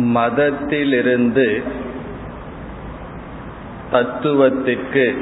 [0.00, 1.62] மதத்திலிருந்து
[3.90, 5.14] தத்துவத்திற்கு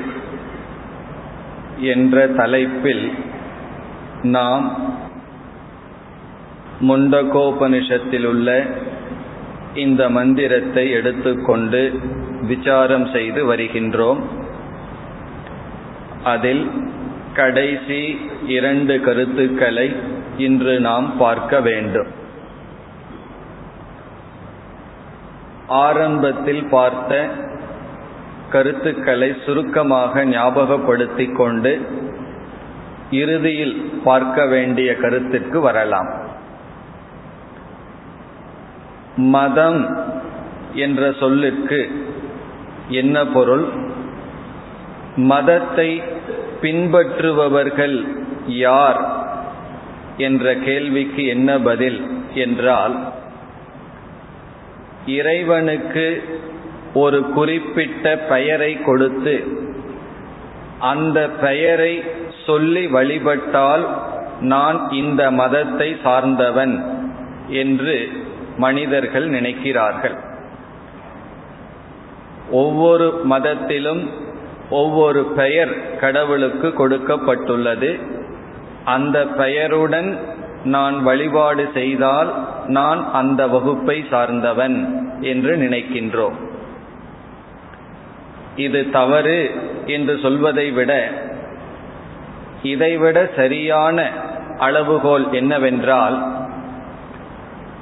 [1.80, 3.12] என்ற தலைப்பில்
[4.22, 4.66] நாம்
[6.80, 8.66] முண்டகோபனிஷத்தில் உள்ள
[9.74, 12.00] இந்த மந்திரத்தை எடுத்துக்கொண்டு
[12.42, 14.20] விசாரம் செய்து வருகின்றோம்.
[16.24, 16.70] அதில்
[17.34, 19.96] கடைசி இரண்டு கருத்துக்களை
[20.36, 22.17] இன்று நாம் பார்க்க வேண்டும்.
[25.68, 27.28] ஆரம்பத்தில் பார்த்த
[28.50, 31.86] கருத்துக்களை சுருக்கமாக ஞாபகப்படுத்திக் கொண்டு
[33.10, 36.08] இறுதியில் பார்க்க வேண்டிய கருத்துக்கு வரலாம்.
[39.16, 40.06] மதம்
[40.74, 42.08] என்ற சொல்லுக்கு
[42.88, 43.68] என்ன பொருள்?
[45.16, 46.02] மதத்தை
[46.62, 48.08] பின்பற்றுபவர்கள்
[48.46, 49.26] யார்?
[50.16, 52.10] என்ற கேள்விக்கு என்ன பதில்?
[52.34, 53.12] என்றால்
[55.16, 56.06] இறைவனுக்கு
[56.94, 59.34] ஒரு குறிப்பிட்ட பெயரை கொடுத்து
[60.92, 61.92] அந்த பெயரை
[62.46, 63.84] சொல்லி வழிபட்டால்
[64.40, 66.74] நான் இந்த மதத்தை சார்ந்தவன்
[67.62, 67.96] என்று
[68.56, 70.16] மனிதர்கள் நினைக்கிறார்கள்.
[72.50, 74.02] ஒவ்வொரு மதத்திலும்
[74.70, 77.90] ஒவ்வொரு பெயர் கடவுளுக்கு கொடுக்கப்பட்டுள்ளது.
[78.84, 80.10] அந்த பெயருடன்
[80.64, 82.34] நான் வழிபாடு செய்தால்
[82.66, 84.76] நான் அந்த வகுப்பை சார்ந்தவன்
[85.20, 86.36] என்று நினைக்கின்றோம்.
[88.56, 89.50] இது தவறு
[89.86, 91.12] என்று சொல்வதை விட
[92.62, 94.10] இதைவிட சரியான
[94.58, 96.16] அளவுகோல் என்னவென்றால்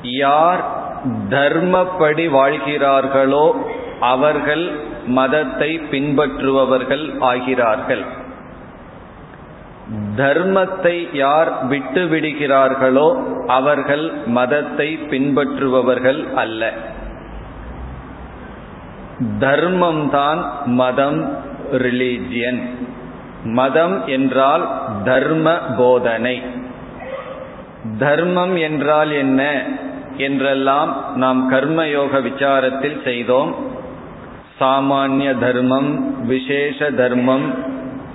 [0.02, 0.64] யார்
[1.28, 3.54] தர்மப்படி வாழ்கிறார்களோ
[4.00, 8.04] அவர்கள் மதத்தை பின்பற்றுபவர்கள் ஆகிறார்கள்.
[10.16, 13.08] தர்மத்தை யார் விட்டு விடுகிறார்களோ
[13.46, 16.72] அவர்கள் மதத்தை பின்பற்றுபவர்கள் அல்ல.
[19.38, 21.20] தர்மம்தான் மதம்
[21.72, 22.60] ரிலீஜியன்
[23.42, 24.64] மதம் என்றால்
[25.04, 26.36] தர்ம போதனை.
[27.98, 29.40] தர்மம் என்றால் என்ன
[30.16, 33.54] என்றெல்லாம் நாம் கர்மயோக விசாரத்தில் செய்தோம்.
[34.60, 35.90] சாமானிய தர்மம்
[36.26, 37.46] விசேஷ தர்மம்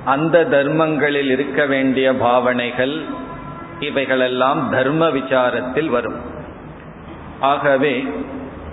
[0.06, 3.01] அந்த தர்மங்களில் இருக்க வேண்டிய பாவனைகள்
[3.79, 6.19] இவைகளெல்லாம் தர்ம விசாரத்தில் வரும்.
[7.39, 8.07] ஆகவே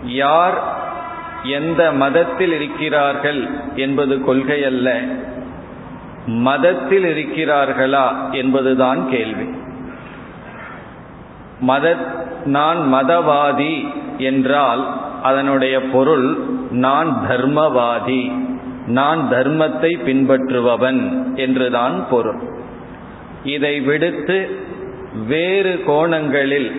[0.04, 0.58] யார்
[1.42, 5.16] எந்த மதத்தில் இருக்கிறார்கள் என்பது கொள்கையல்ல.
[6.26, 9.48] மதத்தில் இருக்கிறார்களா என்பதுதான் கேள்வி.
[11.60, 11.96] மத
[12.44, 16.36] நான் மதவாதி என்றால் அதனுடைய பொருள்
[16.70, 18.47] நான் தர்மவாதி.
[18.88, 21.00] நான் தர்மத்தை பின்பற்றுபவன்
[21.34, 22.40] என்றுதான் பொருள்.
[23.44, 24.38] இதை விடுத்து
[25.26, 26.70] வேறு கோணங்களில்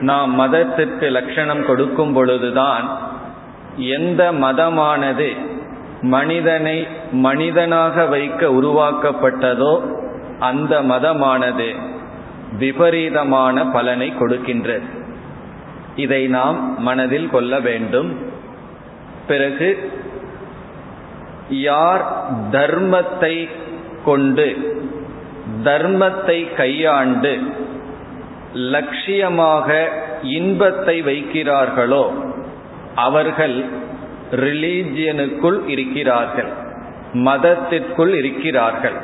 [0.00, 2.98] நாம் மதத்திற்கு லட்சணம் கொடுக்கும் பொழுதுதான்
[3.76, 5.36] எந்த மதமானது
[6.02, 9.74] மனிதனை மனிதனாக வைக்க உருவாக்கப்பட்டதோ
[10.38, 11.68] அந்த மதமானது
[12.58, 14.88] விபரீதமான பலனை கொடுக்கின்றது.
[15.96, 18.10] இதை நாம் மனதில் கொள்ள வேண்டும்.
[19.26, 19.68] பிறகு
[21.50, 22.04] யார்
[22.50, 23.48] தர்மத்தை
[24.04, 24.56] கொண்டு
[25.64, 27.38] தர்மத்தை கையாண்டு
[28.52, 29.88] லட்சியமாக
[30.22, 32.12] இன்பத்தை வைக்கிறார்களோ
[32.94, 33.64] அவர்கள்
[34.30, 36.66] ரிலீஜியனுக்குள் இருக்கிறார்கள்
[37.12, 38.96] மதத்திற்குள் இருக்கிறார்கள்.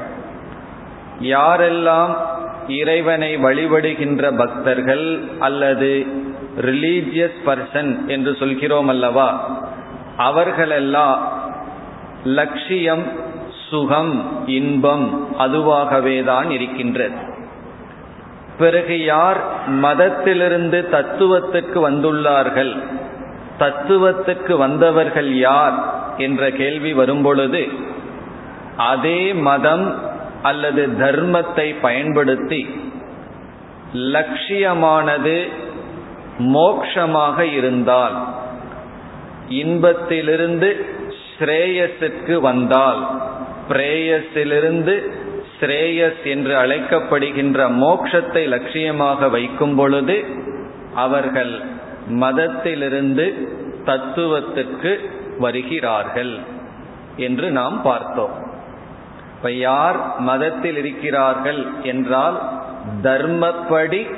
[1.20, 2.16] யாரெல்லாம்
[2.68, 6.06] இறைவனை வழிபடுகின்ற பக்தர்கள் அல்லது
[6.56, 9.56] ரிலீஜியஸ் பர்சன் என்று சொல்கிறோம் அல்லவா
[10.16, 11.32] அவர்களெல்லாம்
[12.32, 13.04] லட்சியம்
[13.68, 14.14] சுகம்
[14.50, 15.06] இன்பம்
[15.38, 17.18] அதுவாகவே தான் இருக்கின்றது
[18.58, 19.40] பிறகு யார்
[19.80, 22.72] மதத்திலிருந்து தத்துவத்துக்கு வந்துள்ளார்கள்
[23.58, 25.76] தத்துவத்துக்கு வந்தவர்கள் யார்
[26.18, 27.62] என்ற கேள்வி வரும்பொழுது
[28.88, 29.86] அதே மதம்
[30.42, 32.62] அல்லது தர்மத்தை பயன்படுத்தி
[34.12, 35.36] லட்சியமானது
[36.52, 38.16] மோக்ஷமாக இருந்தால்
[39.48, 40.70] இன்பத்திலிருந்து
[41.38, 43.00] ஸ்ரேயஸுக்கு வந்தால்
[43.68, 44.94] பிரேயஸிலிருந்து
[45.60, 50.24] ஸ்ரேயஸ் என்று அழைக்கப்படுகின்ற மோக்ஷத்தை லட்சியமாக வைக்கும் பொழுது
[50.94, 51.60] அவர்கள்
[52.08, 53.26] மதத்திலிருந்து
[53.84, 54.92] தத்துவத்துக்கு
[55.38, 56.38] வருகிறார்கள்
[57.16, 58.34] என்று நாம் பார்த்தோம்.
[59.36, 62.38] இப்ப யார் மதத்தில் இருக்கிறார்கள் என்றால்
[63.02, 64.10] தர்மப்படி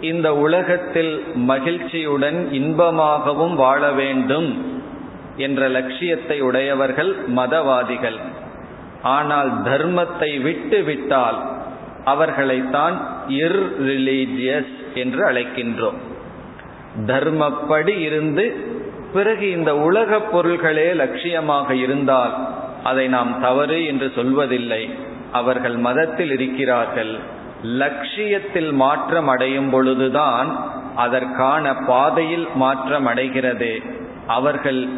[0.00, 4.48] இந்த உலகத்தில் மகிழ்ச்சியுடன் இன்பமாகவும் வாழ வேண்டும்
[5.36, 8.18] என்ற லட்சியத்தை உடையவர்கள் மதவாதிகள்.
[9.02, 11.42] ஆனால் தர்மத்தை விட்டு விட்டால்
[12.04, 15.98] அவர்களைத்தான் இர் ரிலீஜியஸ் என்று அழைக்கின்றோம்.
[17.06, 18.72] தர்மப்படி இருந்து
[19.12, 22.34] பிறகு இந்த உலகப் பொருள்களே லட்சியமாக இருந்தால்
[22.84, 24.90] அதை நாம் தவறு என்று சொல்வதில்லை.
[25.32, 27.18] அவர்கள் மதத்தில் இருக்கிறார்கள்.
[27.62, 30.58] லட்சியத்தில் மாற்றம் அடையும் பொழுதுதான்
[30.96, 33.82] அதற்கான பாதையில் மாற்றம் அடைகிறது.
[34.26, 34.88] அவர்கள்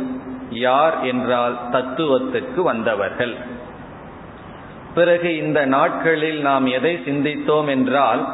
[0.50, 3.34] யார் என்றால் தத்துவத்துக்கு வந்தவர்கள்.
[4.94, 8.28] பிறகு இந்த நாட்களில் நாம் எதை சிந்தித்தோம் என்றால்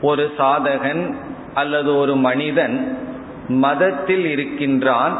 [0.00, 1.14] ஒரு சாதகன்
[1.54, 3.06] அல்லது ஒரு மனிதன்
[3.48, 5.16] மதத்தில் இருக்கின்றான்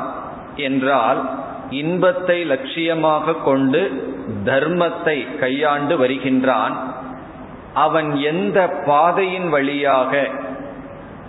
[0.57, 1.31] என்றால்
[1.71, 4.13] இன்பத்தை லட்சியமாக கொண்டு
[4.45, 6.77] தர்மத்தை கையாண்டு வருகின்றான்.
[7.75, 10.29] அவன் எந்த பாதையின் வழியாக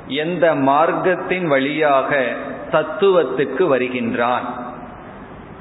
[0.08, 2.36] எந்த மார்க்கத்தின் வழியாக
[2.72, 4.74] தத்துவத்துக்கு வருகின்றான்.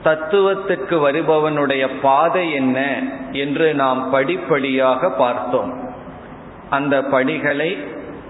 [0.05, 3.03] தத்துவத்துக்கு வருபவனுடைய பாதை என்ன
[3.33, 5.89] என்று நாம் படிப்படியாக பார்த்தோம்.
[6.71, 7.79] அந்த படிகளை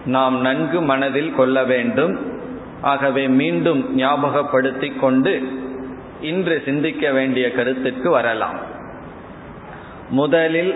[0.06, 2.38] நாம் நன்கு மனதில் கொள்ள வேண்டும்.
[2.80, 5.52] ஆகவே மீண்டும் ஞாபகப்படுத்திக் கொண்டு
[6.20, 8.58] இன்று சிந்திக்க வேண்டிய கருத்துக்கு வரலாம்.
[10.10, 10.74] முதலில்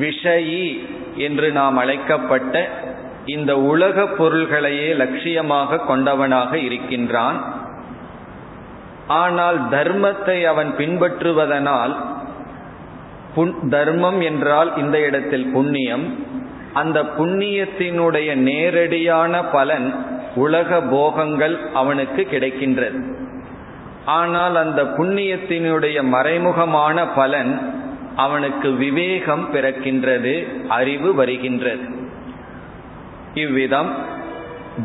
[0.00, 2.70] விஷயி என்று நாம் அழைக்கப்பட்ட
[3.34, 7.38] இந்த உலக பொருள்களையே லட்சியமாக கொண்டவனாக இருக்கின்றான்.
[9.22, 11.94] ஆனால் தர்மத்தை அவன் பின்பற்றுவதனால்
[13.70, 16.06] தர்மம் என்றால் இந்த இடத்தில் புண்ணியம்.
[16.72, 19.88] அந்த புண்ணியத்தினுடைய நேரடியான பலன்
[20.34, 22.98] உலக போகங்கள் அவனுக்கு கிடைக்கின்றது.
[24.18, 27.52] ஆனால் அந்த புண்ணியத்தினுடைய மறைமுகமான பலன்
[28.16, 30.34] அவனுக்கு விவேகம் பிறக்கின்றது
[30.78, 31.84] அறிவு வருகின்றது.
[33.34, 33.94] இவ்விதம்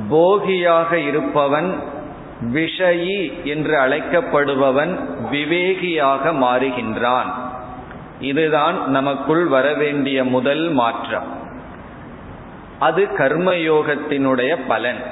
[0.10, 1.76] போகியாக இருப்பவன்
[2.54, 5.00] விஷயி என்று அழைக்கப்படுபவன்
[5.32, 7.32] விவேகியாக மாறுகின்றான்.
[8.20, 11.24] இதுதான் நமக்குள் வரவேண்டிய முதல் மாற்றம்.
[12.80, 15.04] அது கர்மயோகத்தினுடைய பலன்.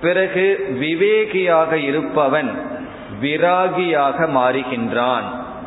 [0.00, 2.50] பிறகு விவேகியாக இருப்பவன்
[3.22, 5.24] விராகியாக மாறுகின்றான்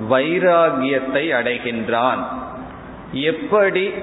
[0.09, 2.23] வைராகியத்தை அடைகின்றான்.
[3.11, 3.93] எப்படி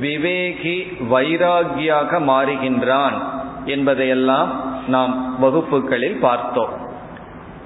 [0.00, 0.76] விவேகி
[1.12, 3.16] வைராகியாக மாறுகின்றான்
[3.64, 4.50] என்பதையெல்லாம்
[4.88, 6.86] நாம் வகுப்புகளில் பார்த்தோம்.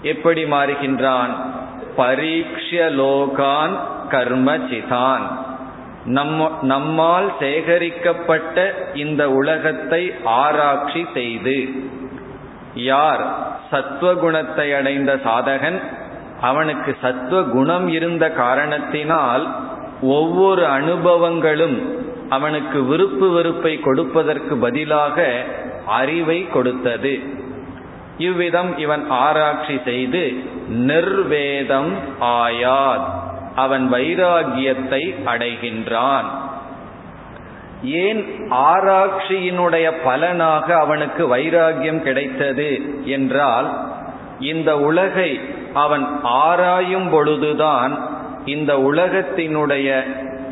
[0.03, 1.33] எப்படி மாறுகின்றான்?
[1.97, 3.75] பரீட்சிய லோகான்
[4.11, 5.21] கர்மசிதான்
[6.05, 11.69] நம்ம நம்மால் சேகரிக்கப்பட்ட இந்த உலகத்தை ஆராய்ச்சி செய்து
[12.75, 13.23] யார்
[13.71, 15.83] சத்துவகுணத்தை அடைந்த சாதகன்?
[16.41, 19.55] அவனுக்கு சத்துவ குணம் இருந்த காரணத்தினால்
[20.03, 22.02] ஒவ்வொரு அனுபவங்களும்
[22.33, 25.45] அவனுக்கு விருப்பு வெறுப்பை கொடுப்பதற்கு பதிலாக
[25.87, 27.15] அறிவை கொடுத்தது.
[28.19, 30.25] இவ்விதம் இவன் ஆராய்ச்சி செய்து
[30.69, 33.09] நிர்வேதம் ஆயாத்.
[33.55, 36.29] அவன் வைராகியத்தை அடைகின்றான்.
[37.85, 38.21] ஏன்
[38.51, 42.71] ஆராய்ச்சியினுடைய பலனாக அவனுக்கு வைராகியம் கிடைத்தது
[43.05, 43.69] என்றால்
[44.41, 45.41] இந்த உலகை
[45.75, 47.93] அவன் ஆராயும் பொழுதுதான்
[48.45, 49.89] இந்த உலகத்தினுடைய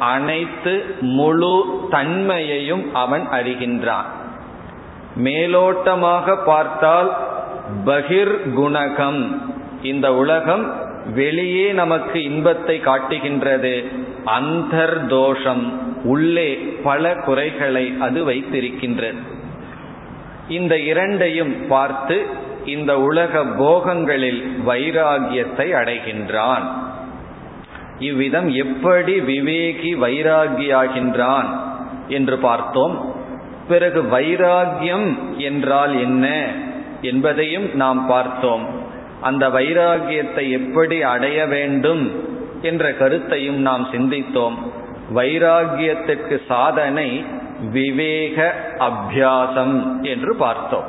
[0.00, 4.08] அனைத்து முழு தன்மையையும் அவன் அறிகின்றான்.
[5.24, 7.16] மேலோட்டமாக பார்த்தால்
[7.84, 9.42] பகிர் குணகம்
[9.82, 13.84] இந்த உலகம் வெளியே நமக்கு இன்பத்தை காட்டுகின்றது.
[14.26, 15.64] அந்தர்தோஷம்.
[16.04, 16.54] உள்ளே
[16.84, 19.20] பல குறைகளை அது வைத்திருக்கின்றது.
[20.48, 22.26] இந்த இரண்டையும் பார்த்து
[22.64, 26.66] இந்த உலக போகங்களில் வைராகியத்தை அடைகின்றான்.
[28.00, 31.48] இவ்விதம் எப்படி விவேகி வைராகியாகின்றான்
[32.08, 33.14] என்று பார்த்தோம்.
[33.68, 36.26] பிறகு வைராகியம் என்றால் என்ன
[37.02, 38.64] என்பதையும் நாம் பார்த்தோம்.
[39.20, 42.10] அந்த வைராகியத்தை எப்படி அடைய வேண்டும்
[42.62, 44.56] என்ற கருத்தையும் நாம் சிந்தித்தோம்.
[45.14, 47.24] வைராகியத்திற்கு சாதனை
[47.72, 50.88] விவேக அபியாசம் என்று பார்த்தோம்.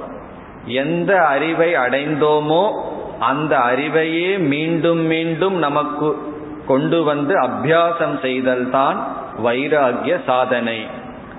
[0.65, 2.63] எந்த அறிவை அடைந்தோமோ
[3.19, 6.29] அந்த அறிவையே மீண்டும் மீண்டும் நமக்கு
[6.67, 10.87] கொண்டு வந்து அபியாசம் செய்தல் தான் வைராகிய சாதனை.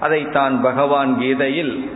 [0.01, 1.91] அதைத்தான் பகவான் கீதையில்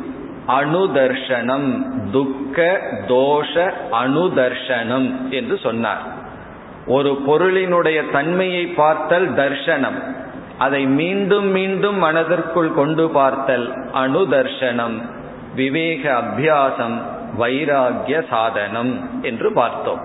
[0.49, 6.03] அணுதர்ஷனம் துக்க தோஷ அணுதர்ஷனம் என்று சொன்னார்.
[6.87, 9.99] ஒரு பொருளினுடைய தன்மையை பார்த்தல் தர்ஷனம்.
[10.59, 15.03] அதை மீண்டும் மீண்டும் மனதிற்குள் கொண்டு பார்த்தல் அணுதர்ஷனம்
[15.55, 17.03] விவேக அபியாசம்
[17.39, 20.01] வைராகிய சாதனம் என்று பார்த்தோம்.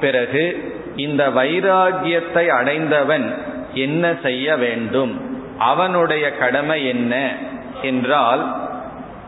[0.00, 3.34] பிறகு இந்த வைராகியத்தை அடைந்தவன்
[3.74, 5.20] என்ன செய்ய வேண்டும்?
[5.58, 7.36] அவனுடைய கடமை என்ன?
[7.82, 8.56] என்றால்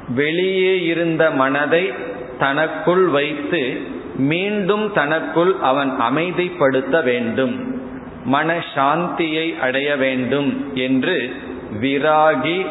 [0.08, 1.92] வெளியே இருந்த மனதை
[2.38, 3.80] தனக்குள் வைத்து
[4.16, 7.76] மீண்டும் தனக்குள் அவன் அமைதிப்படுத்த வேண்டும்.
[8.24, 11.32] மன சாந்தியை அடைய வேண்டும் என்று
[11.80, 12.66] விராகி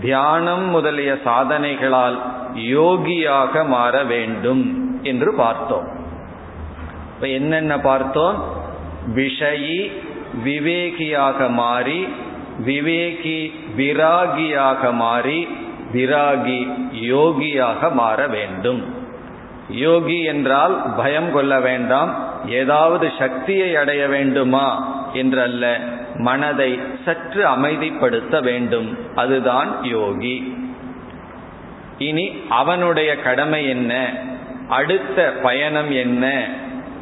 [0.00, 2.18] தியானம் முதலிய சாதனைகளால்
[2.54, 4.64] யோகியாக மாற வேண்டும்
[5.02, 6.04] என்று பார்த்தோம்.
[7.16, 8.44] இப்ப என்னென்ன பார்த்தோம்?
[9.14, 9.92] விஷயி
[10.44, 12.08] விவேகியாக மாறி
[12.66, 15.48] விவேகி விராகியாக மாறி
[15.92, 18.94] விராகி யோகியாக மாற வேண்டும்.
[19.70, 22.14] யோகி என்றால் பயம் கொள்ள வேண்டாம்.
[22.48, 24.68] ஏதாவது சக்தியை அடைய வேண்டுமா
[25.14, 25.80] என்றல்ல.
[26.14, 28.98] மனதை சற்று அமைதிப்படுத்த வேண்டும்.
[29.14, 30.56] அதுதான் யோகி.
[31.98, 34.12] இனி அவனுடைய கடமை என்ன?
[34.68, 36.48] அடுத்த பயணம் என்ன?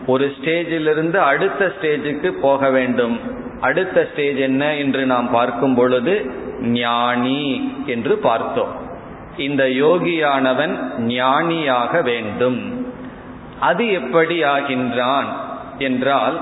[0.07, 3.21] ஒரு ஸ்டேஜிலிருந்து அடுத்த ஸ்டேஜுக்கு போக வேண்டும்.
[3.61, 6.31] அடுத்த ஸ்டேஜ் என்ன என்று நாம் பார்க்கும் பொழுது
[6.61, 8.75] ஞானி என்று பார்த்தோம்.
[9.37, 12.87] இந்த யோகியானவன் ஞானியாக வேண்டும்.
[13.61, 15.27] அது எப்படி ஆகின்றான்
[15.79, 16.41] என்றால்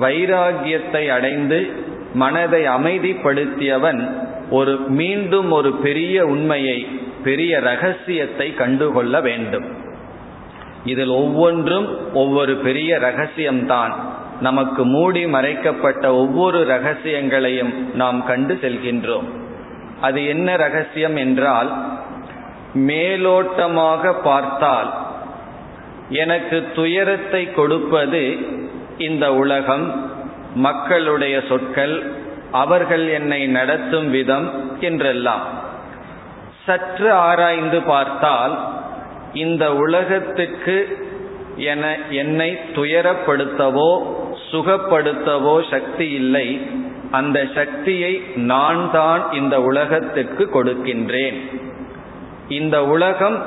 [0.00, 1.70] வைராகியத்தை அடைந்து
[2.14, 4.10] மனதை அமைதிப்படுத்தியவன்
[4.50, 6.88] ஒரு மீண்டும் ஒரு பெரிய உண்மையை
[7.22, 9.79] பெரிய ரகசியத்தை கண்டுகொள்ள வேண்டும்.
[10.84, 13.92] இதில் ஒவ்வொன்றும் ஒவ்வொரு பெரிய ரகசியம்தான்.
[14.40, 19.28] நமக்கு மூடி மறைக்கப்பட்ட ஒவ்வொரு ரகசியங்களையும் நாம் கண்டு செல்கின்றோம்.
[20.00, 21.70] அது என்ன ரகசியம் என்றால்
[22.74, 24.92] மேலோட்டமாக பார்த்தால்
[26.08, 28.38] எனக்கு துயரத்தை கொடுப்பது
[28.98, 30.12] இந்த உலகம்
[30.54, 32.12] மக்களுடைய சொற்கள்
[32.50, 35.42] அவர்கள் என்னை நடத்தும் விதம் என்றெல்லாம்.
[36.66, 38.68] சற்று ஆராய்ந்து பார்த்தால்
[39.34, 40.98] இந்த உலகத்துக்கு
[41.56, 44.02] என என்னை துயரப்படுத்தவோ
[44.52, 46.60] சுகப்படுத்தவோ சக்தி இல்லை.
[47.10, 51.34] அந்த சக்தியை நான் தான் இந்த உலகத்திற்கு கொடுக்கின்றேன்.
[52.48, 53.44] இந்த உலகம்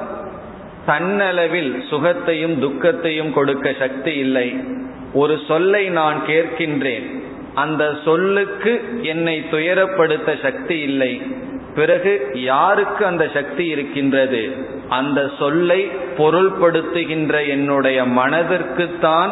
[0.87, 4.55] தன்னளவில் சுகத்தையும் துக்கத்தையும் கொடுக்க சக்தி இல்லை.
[5.13, 7.21] ஒரு சொல்லை நான் கேட்கின்றேன்.
[7.53, 11.21] அந்த சொல்லுக்கு என்னை துயரப்படுத்த சக்தி இல்லை.
[11.75, 14.67] பிறகு யாருக்கு அந்த சக்தி இருக்கின்றது?
[14.89, 15.87] அந்த சொல்லை
[16.17, 19.29] பொருள்படுத்துகின்ற என்னுடைய மனதிற்குத்தான்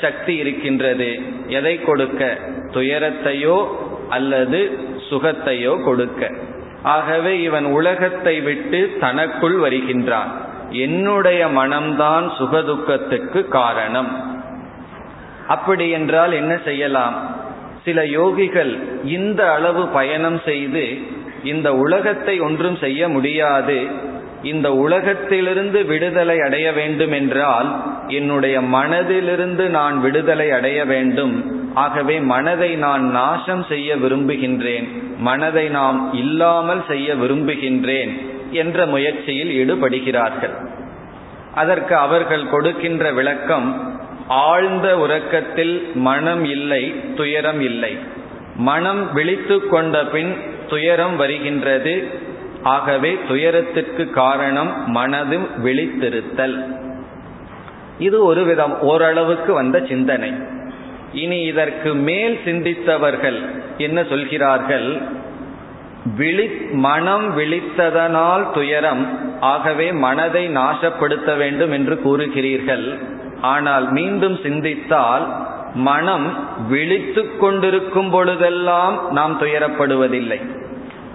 [0.00, 1.20] சக்தி இருக்கின்றது.
[1.46, 2.38] எதை கொடுக்க?
[2.70, 3.66] துயரத்தையோ
[4.08, 4.78] அல்லது
[5.10, 6.30] சுகத்தையோ கொடுக்க.
[6.82, 10.30] ஆகவே இவன் உலகத்தை விட்டு தனக்குள் வருகின்றான்.
[10.70, 14.40] என்னுடைய மனம்தான் சுகதுக்கத்துக்கு காரணம்.
[15.48, 17.41] அப்படி என்றால் என்ன செய்யலாம்?
[17.84, 20.98] சில யோகிகள் இந்த அளவு பயணம் செய்து
[21.44, 23.86] இந்த உலகத்தை ஒன்றும் செய்ய முடியாது
[24.42, 31.60] இந்த உலகத்திலிருந்து விடுதலை அடைய வேண்டும் என்றால் என்னுடைய மனதிலிருந்து நான் விடுதலை அடைய வேண்டும்.
[31.74, 34.88] ஆகவே மனதை நான் நாசம் செய்ய விரும்புகின்றேன்.
[35.18, 38.12] மனதை நாம் இல்லாமல் செய்ய விரும்புகின்றேன்
[38.50, 40.54] என்ற முயற்சியில் ஈடுபடுகிறார்கள்.
[41.54, 43.91] அதற்கு அவர்கள் கொடுக்கின்ற விளக்கம்
[44.28, 47.98] ஆழ்ந்த உறக்கத்தில் மனம் இல்லை துயரம் இல்லை.
[48.56, 50.36] மனம் விழித்து கொண்ட பின்
[50.68, 52.10] துயரம் வருகின்றது.
[52.62, 56.80] ஆகவே துயரத்திற்கு காரணம் மனது விழித்திருத்தல்.
[57.98, 60.32] இது ஒரு விதம் ஓரளவுக்கு வந்த சிந்தனை.
[61.12, 63.38] இனி இதற்கு மேல் சிந்தித்தவர்கள்
[63.78, 64.98] என்ன சொல்கிறார்கள்?
[66.16, 73.20] விழி மனம் விழித்ததனால் துயரம் ஆகவே மனதை நாசப்படுத்த வேண்டும் என்று கூறுகிறீர்கள்.
[73.42, 75.24] ஆனால் மீண்டும் சிந்தித்தால்
[75.74, 76.26] மனம்
[76.68, 80.40] விழித்து கொண்டிருக்கும் பொழுதெல்லாம் நாம் துயரப்படுவதில்லை.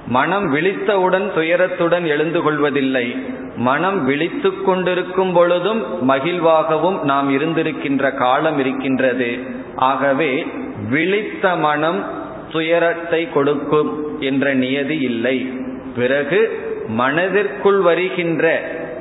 [0.08, 3.16] மனம் விழித்தவுடன் துயரத்துடன் எழுந்து கொள்வதில்லை.
[3.56, 9.40] மனம் விழித்து கொண்டிருக்கும் பொழுதும் மகிழ்வாகவும் நாம் இருந்திருக்கின்ற காலம் இருக்கின்றது.
[9.76, 10.46] ஆகவே
[10.90, 12.06] விழித்த மனம்
[12.52, 15.50] துயரத்தை கொடுக்கும் என்ற நியதி இல்லை.
[15.96, 16.40] பிறகு
[16.88, 18.46] மனதிற்குள் வருகின்ற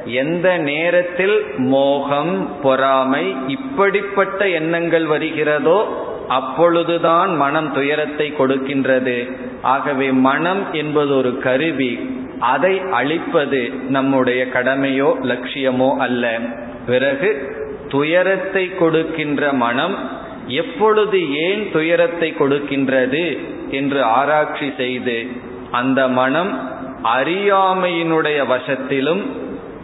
[0.07, 9.33] எந்த நேரத்தில் மோகம் பொறாமை இப்படிப்பட்ட எண்ணங்கள் வருகிறதோ அப்பொழுதுதான் மனம் துயரத்தை கொடுக்கின்றது.
[9.63, 12.11] ஆகவே மனம் என்பது ஒரு கருவி.
[12.41, 16.39] அதை அழிப்பது நம்முடைய கடமையோ லட்சியமோ அல்ல.
[16.87, 17.55] பிறகு
[17.89, 20.11] துயரத்தை கொடுக்கின்ற மனம்
[20.47, 23.39] எப்பொழுது ஏன் துயரத்தை கொடுக்கின்றது
[23.71, 25.27] என்று ஆராய்ச்சி செய்து
[25.71, 26.71] அந்த மனம்
[27.05, 29.23] அறியாமையினுடைய வசத்திலும்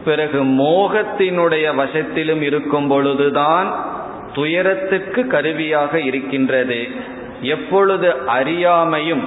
[0.04, 3.84] பிறகு மோகத்தினுடைய வசத்திலும் இருக்கும் பொழுதுதான்
[4.34, 6.88] துயரத்துக்கு கருவியாக இருக்கின்றது.
[7.42, 9.24] எப்பொழுது அறியாமையும்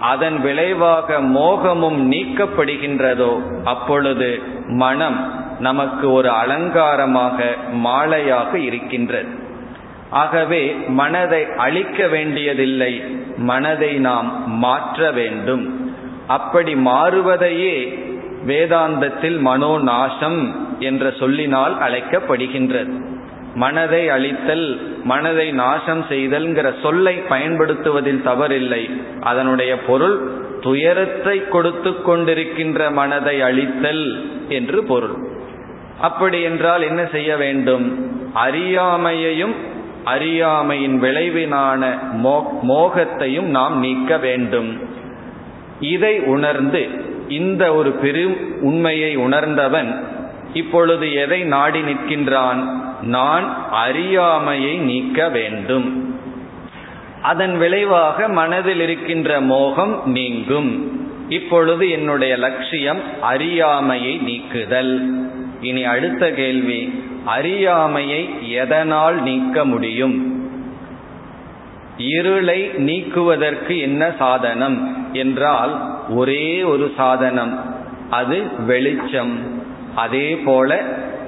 [0.00, 3.32] அதன் விளைவாக மோகமும் நீக்கப்படுகின்றதோ
[3.64, 9.28] அப்பொழுது மனம் நமக்கு ஒரு அலங்காரமாக மாலையாக இருக்கின்றது.
[10.10, 13.02] ஆகவே மனதை அழிக்க வேண்டியதில்லை
[13.36, 15.64] மனதை நாம் மாற்ற வேண்டும்.
[16.26, 17.76] அப்படி மாறுவதையே
[18.46, 22.92] வேதாந்தத்தில் மனோநாசம் என்ற சொல்லினால் அழைக்கப்படுகின்றது.
[23.54, 24.66] மனதை அழித்தல்
[25.04, 28.90] மனதை நாசம் செய்தல்ங்கிற சொல்லை பயன்படுத்துவதில் தவறில்லை.
[29.20, 30.30] அதனுடைய பொருள்
[30.60, 35.16] துயரத்தை கொடுத்து கொண்டிருக்கின்ற மனதை அழித்தல் என்று பொருள்.
[36.00, 37.86] அப்படி என்றால் என்ன செய்ய வேண்டும்?
[38.34, 39.54] அறியாமையையும்
[40.04, 41.98] அறியாமையின் விளைவினான
[42.68, 44.70] மோகத்தையும் நாம் நீக்க வேண்டும்.
[45.80, 50.04] இதை உணர்ந்து இந்த ஒரு பெரும் உண்மையை உணர்ந்தவன்
[50.52, 52.62] இப்பொழுது எதை நாடி நிற்கின்றான்?
[53.02, 56.16] நான் அறியாமையை நீக்க வேண்டும்.
[57.22, 61.00] அதன் விளைவாக மனதில் இருக்கின்ற மோகம் நீங்கும்.
[61.28, 65.10] இப்பொழுது என்னுடைய லட்சியம் அறியாமையை நீக்குதல்.
[65.60, 70.46] இனி அடுத்த கேள்வி அறியாமையை எதனால் நீக்க முடியும்?
[71.96, 74.96] இருளை நீக்குவதற்கு என்ன சாதனம்?
[75.12, 77.74] என்றால் ஒரே ஒரு சாதனம்.
[78.10, 79.62] அது வெளிச்சம்.
[79.94, 80.82] அதே போல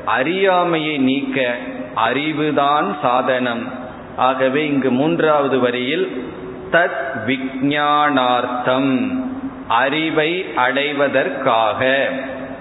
[0.05, 1.57] அறியாமையை நீக்க
[1.97, 3.73] அறிவுதான் சாதனம்.
[4.17, 6.25] ஆகவே இங்கு மூன்றாவது வரியில்
[6.73, 6.91] தத்
[7.27, 9.23] விஜானார்த்தம்
[9.69, 12.09] அறிவை அடைவதற்காக.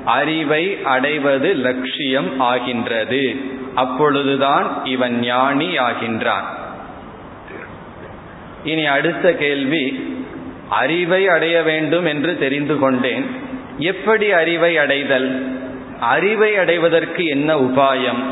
[0.06, 3.36] அறிவை அடைவது லட்சியம் ஆகின்றது.
[3.75, 6.44] அப்பொழுதுதான் இவன் ஞானி ஆகின்றான்.
[8.63, 10.12] இனி அடுத்த கேள்வி
[10.74, 13.25] அறிவை அடைய வேண்டும் என்று தெரிந்து கொண்டேன்.
[13.77, 15.58] எப்படி அறிவை அடைதல்?
[16.00, 18.24] அறிவை அடைவதற்கு என்ன உபாயம்?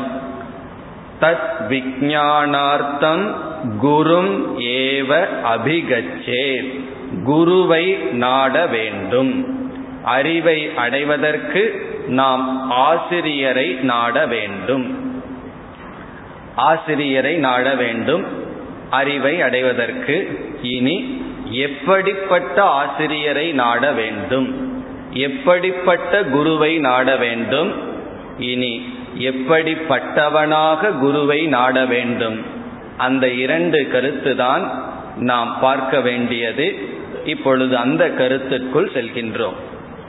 [1.20, 3.34] தத் விஜானார்த்தம்
[3.82, 6.80] குரும் ஏவ அபிகச்சே
[7.24, 9.60] குருவை நாட வேண்டும்.
[10.04, 15.14] அறிவை அடைவதற்கு நாம் ஆசிரியரை நாட வேண்டும்.
[16.56, 18.24] ஆசிரியரை நாட வேண்டும்.
[18.90, 21.21] அறிவை அடைவதற்கு இனி
[21.52, 24.74] எப்படிப்பட்ட ஆசிரியரை நாட வேண்டும்?
[25.12, 27.72] எப்படிப்பட்ட குருவை நாட வேண்டும்?
[28.38, 32.46] இனி எப்படிப்பட்டவனாக குருவை நாட வேண்டும்?
[32.96, 34.70] அந்த இரண்டு கருத்துதான்
[35.16, 36.78] நாம் பார்க்க வேண்டியது.
[37.24, 39.54] இப்பொழுது அந்த கருத்துக்குள் செல்கின்றோம்.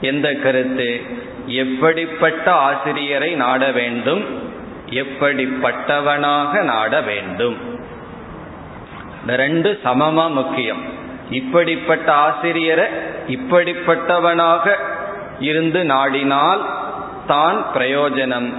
[0.00, 1.02] எந்த கருத்து?
[1.46, 4.24] எப்படிப்பட்ட ஆசிரியரை நாட வேண்டும்?
[4.90, 7.56] எப்படிப்பட்டவனாக நாட வேண்டும்?
[9.20, 11.02] இந்த ரெண்டு சமமா முக்கியம்.
[11.30, 12.84] இப்படிப்பட்ட ஆசிரியரை
[13.28, 14.76] இப்படிப்பட்டவனாக
[15.40, 16.60] இருந்து நாடினால்
[17.26, 18.52] தான் பிரயோஜனம்.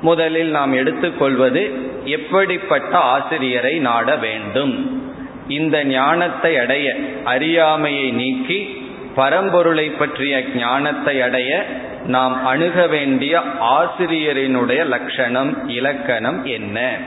[0.00, 1.70] முதலில் நாம் எடுத்துக்கொள்வது
[2.04, 5.06] எப்படிப்பட்ட ஆசிரியரை நாட வேண்டும்.
[5.48, 11.66] இந்த ஞானத்தை அடைய அறியாமையை நீக்கி பரம்பொருளை பற்றிய ஞானத்தை அடைய
[12.06, 16.98] நாம் அணுக வேண்டிய ஆசிரியரினுடைய லட்சணம் இலக்கணம் என்ன?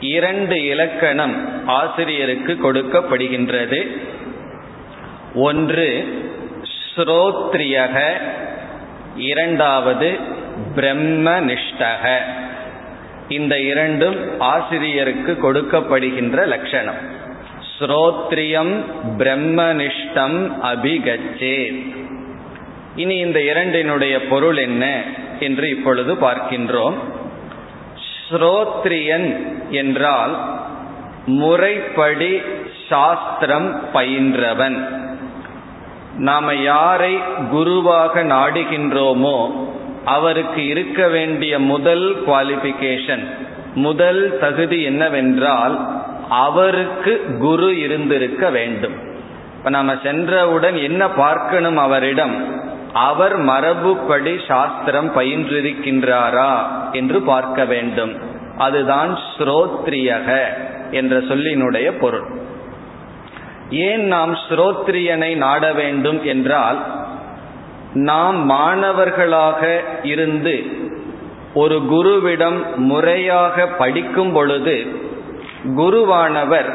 [0.00, 4.00] இரண்டு இலக்கணம் ஆசிரியருக்கு கொடுக்கப்படுகின்றது.
[5.34, 6.06] ஒன்று
[6.96, 8.12] ஸ்ரோத்ரியக.
[9.16, 10.18] இரண்டாவது
[10.76, 12.16] பிரம்மனிஷ்டக.
[13.28, 17.16] இந்த இரண்டும் ஆசிரியருக்கு கொடுக்கப்படுகின்ற லட்சணம்.
[17.78, 18.84] ஸ்ரோத்ரியம்
[19.18, 21.86] பிரம்மனிஷ்டம் அபிகச்சே.
[22.96, 25.02] இனி இந்த இரண்டினுடைய பொருள் என்ன
[25.40, 26.94] என்று இப்பொழுது பார்க்கின்றோம்.
[28.30, 30.38] ஸ்ரோத்ரியன் என்றால்
[31.26, 32.42] முறைப்படி
[32.88, 34.88] சாஸ்திரம் பயின்றவன்.
[36.18, 37.18] நாம யாரை
[37.50, 39.50] குருவாக நாடுகின்றோமோ
[40.04, 43.24] அவருக்கு இருக்க வேண்டிய முதல் குவாலிபிகேஷன்
[43.74, 45.88] முதல் தகுதி என்னவென்றால்
[46.28, 48.94] அவருக்கு குரு இருந்திருக்க வேண்டும்.
[49.58, 52.57] இப்ப நாம சென்றவுடன் என்ன பார்க்கணும் அவரிடம்?
[53.06, 56.52] அவர் மரபுப்படி சாஸ்திரம் பயின்றிருக்கின்றாரா
[56.92, 58.12] என்று பார்க்க வேண்டும்.
[58.56, 60.28] அதுதான் ஸ்ரோத்ரியக
[60.90, 62.26] என்ற சொல்லினுடைய பொருள்.
[63.70, 66.78] ஏன் நாம் ஸ்ரோத்ரியனை நாட வேண்டும் என்றால்
[68.08, 69.60] நாம் மாணவர்களாக
[70.02, 70.56] இருந்து
[71.54, 72.58] ஒரு குருவிடம்
[72.90, 74.76] முறையாக படிக்கும் பொழுது
[75.76, 76.70] குருவானவர்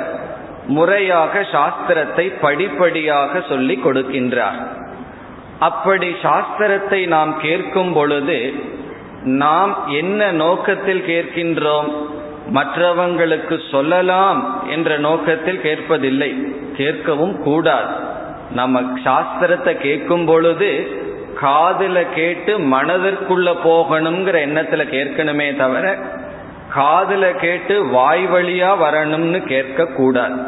[0.68, 4.60] முறையாக சாஸ்திரத்தை படிப்படியாக சொல்லிக் கொடுக்கின்றார்.
[5.64, 8.38] அப்படி சாஸ்திரத்தை நாம் கேட்கும் பொழுது
[9.24, 11.90] நாம் என்ன நோக்கத்தில் கேட்கின்றோம்?
[12.54, 16.32] மற்றவங்களுக்கு சொல்லலாம் என்ற நோக்கத்தில் கேட்பதில்லை.
[16.78, 17.94] கேட்கவும் கூடாது.
[18.52, 20.72] நம்ம சாஸ்திரத்தை கேட்கும் பொழுது
[21.42, 25.86] காதுல கேட்டு மனதிற்குள்ள போகணுங்கிற எண்ணத்துல கேட்கணுமே தவிர
[26.76, 30.40] காதுல கேட்டு வாய் வழியா வரணும்னு கேட்க கூடாது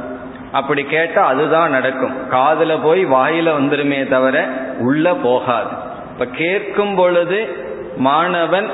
[0.59, 2.15] அப்படி கேட்டா அதுதான் நடக்கும்.
[2.31, 4.35] காதுல போய் வாயில வந்துருமே தவிர
[4.87, 5.71] உள்ள போகாது.
[6.11, 7.39] இப்ப கேட்கும் பொழுது
[8.07, 8.67] மாணவன்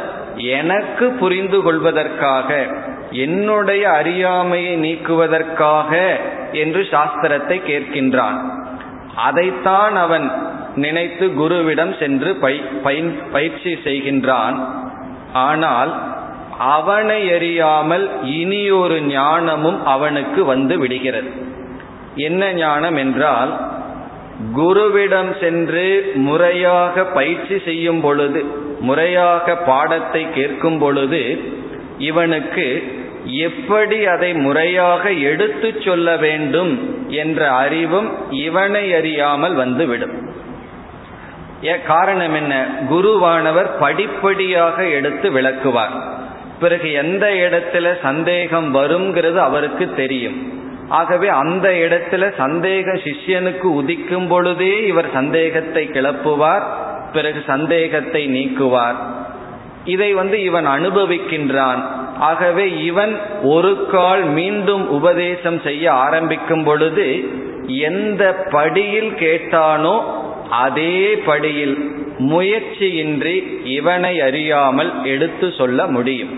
[0.58, 2.50] எனக்கு புரிந்து கொள்வதற்காக
[3.26, 5.91] என்னுடைய அறியாமையை நீக்குவதற்காக
[6.62, 8.38] என்று சாஸ்திரத்தை கேட்கின்றான்.
[9.28, 10.28] அதைத்தான் அவன்
[10.76, 12.30] நினைத்து குருவிடம் சென்று
[13.34, 14.58] பயிற்சி செய்கின்றான்.
[15.48, 15.91] ஆனால்
[16.76, 18.06] அவனை அறியாமல்
[18.39, 21.32] இனியொரு ஞானமும் அவனுக்கு வந்து விடுகிறது.
[22.15, 23.69] என்ன ஞானம் என்றால்
[24.56, 28.45] குருவிடம் சென்று முறையாக பயிற்சி செய்யும் பொழுது
[28.80, 31.39] முறையாக பாடத்தை கேட்கும் பொழுது
[31.97, 32.84] இவனுக்கு
[33.26, 40.30] எப்படி அதை முறையாக எடுத்துச் சொல்ல வேண்டும் என்ற அறிவும் இவனை அறியாமல் வந்துவிடும்.
[41.88, 42.65] காரணம் என்ன?
[42.89, 45.95] குருவானவர் படிப்படியாக எடுத்து விளக்குவார்.
[46.60, 50.69] பிறகு எந்த இடத்துல சந்தேகம் வருங்கிறது அவருக்கு தெரியும்.
[50.99, 56.65] ஆகவே அந்த இடத்துல சந்தேக சிஷ்யனுக்கு உதிக்கும் பொழுதே இவர் சந்தேகத்தை கிளப்புவார்
[57.13, 58.99] பிறகு சந்தேகத்தை நீக்குவார்.
[59.86, 61.82] இதை வந்து இவன் அனுபவிக்கின்றான்.
[62.30, 67.08] ஆகவே இவன் ஒரு கால் மீண்டும் உபதேசம் செய்ய ஆரம்பிக்கும் பொழுது
[67.89, 68.23] எந்த
[68.56, 69.95] படியில் கேட்டானோ
[70.65, 70.95] அதே
[71.30, 71.75] படியில்
[72.32, 73.36] முயற்சியின்றி
[73.77, 76.34] இவனை அறியாமல் எடுத்து சொல்ல முடியும்.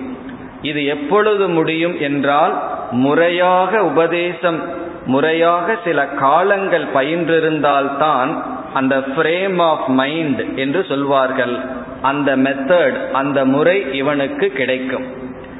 [0.62, 2.56] இது எப்பொழுது முடியும் என்றால்
[2.94, 11.60] முறையாக உபதேசம் முறையாக சில காலங்கள் பயின்றிருந்தால்தான் அந்த ஃப்ரேம் ஆஃப் மைண்ட் என்று சொல்வார்கள்.
[12.02, 15.06] அந்த மெத்தட் அந்த முறை இவனுக்கு கிடைக்கும்.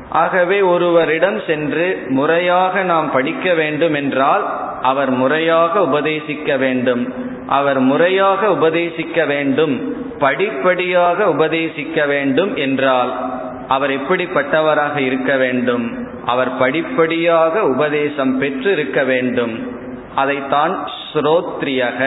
[0.10, 7.14] ஆகவே ஒருவரிடம் சென்று முறையாக நாம் படிக்க வேண்டும் என்றால் அவர் முறையாக உபதேசிக்க வேண்டும்.
[7.48, 13.32] அவர் முறையாக உபதேசிக்க வேண்டும் படிப்படியாக உபதேசிக்க வேண்டும் என்றால்
[13.68, 16.03] அவர் எப்படிப்பட்டவராக இருக்க வேண்டும்?
[16.26, 19.82] அவர் படிப்படியாக உபதேசம் பெற்று இருக்க வேண்டும்.
[20.16, 22.02] அதைத்தான் ஸ்ரோத்ரியக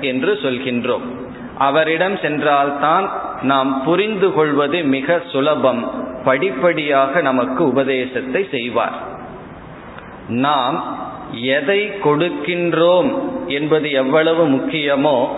[0.00, 1.06] என்று சொல்கின்றோம்.
[1.58, 3.10] அவரிடம் சென்றால்தான்
[3.42, 5.90] நாம் புரிந்து கொள்வது மிக சுலபம்.
[6.24, 8.96] படிப்படியாக நமக்கு உபதேசத்தை செய்வார்.
[10.28, 10.98] நாம்
[11.32, 13.14] எதை கொடுக்கின்றோம்
[13.46, 15.28] என்பது எவ்வளவு முக்கியமோ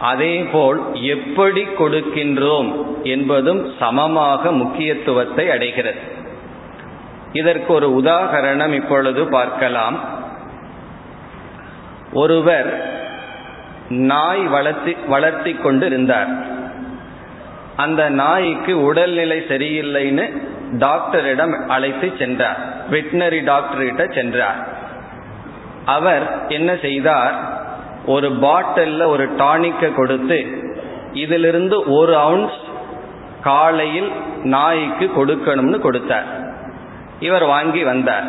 [0.00, 2.70] அதேபோல் எப்படி கொடுக்கின்றோம்
[3.02, 6.20] என்பதும் சமமாக முக்கியத்துவத்தை அடைகிறது.
[7.32, 10.00] இதற்கு ஒரு உதாகரணம் இப்பொழுது பார்க்கலாம்.
[12.12, 12.90] ஒருவர்
[13.88, 16.28] நாய் வளர்த்தி வளர்த்தி கொண்டு இருந்தார்
[17.76, 20.42] அந்த நாய்க்கு உடல்நிலை சரியில்லைன்னு
[20.78, 22.90] டாக்டரிடம் அழைத்து சென்றார்.
[22.90, 24.66] வெட்டினரி டாக்டர்கிட்ட சென்றார்.
[25.84, 27.34] அவர் என்ன செய்தார்?
[28.06, 30.46] ஒரு பாட்டில்ல ஒரு டானிக்கை கொடுத்து
[31.12, 32.60] இதிலிருந்து ஒரு அவுன்ஸ்
[33.42, 36.41] காலையில் நாய்க்கு கொடுக்கணும்னு கொடுத்தார்.
[37.22, 38.24] இவர் வாங்கி வந்தார்.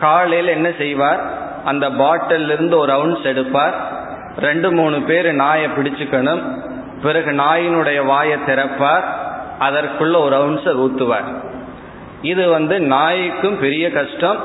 [0.00, 1.20] காலையில் என்ன செய்வார்?
[1.64, 3.74] அந்த பாட்டில் இருந்து ஒரு அவுன்ஸ் எடுப்பார்.
[4.38, 6.42] ரெண்டு மூணு பேர் நாயை பிடிச்சுக்கணும்.
[7.02, 9.04] பிறகு நாயினுடைய வாயை திறப்பார்.
[9.60, 11.44] அதற்குள்ள ஒரு அவுன்ஸை ஊத்துவார்.
[12.22, 14.36] இது வந்து நாய்க்கும் பெரிய கஷ்டம்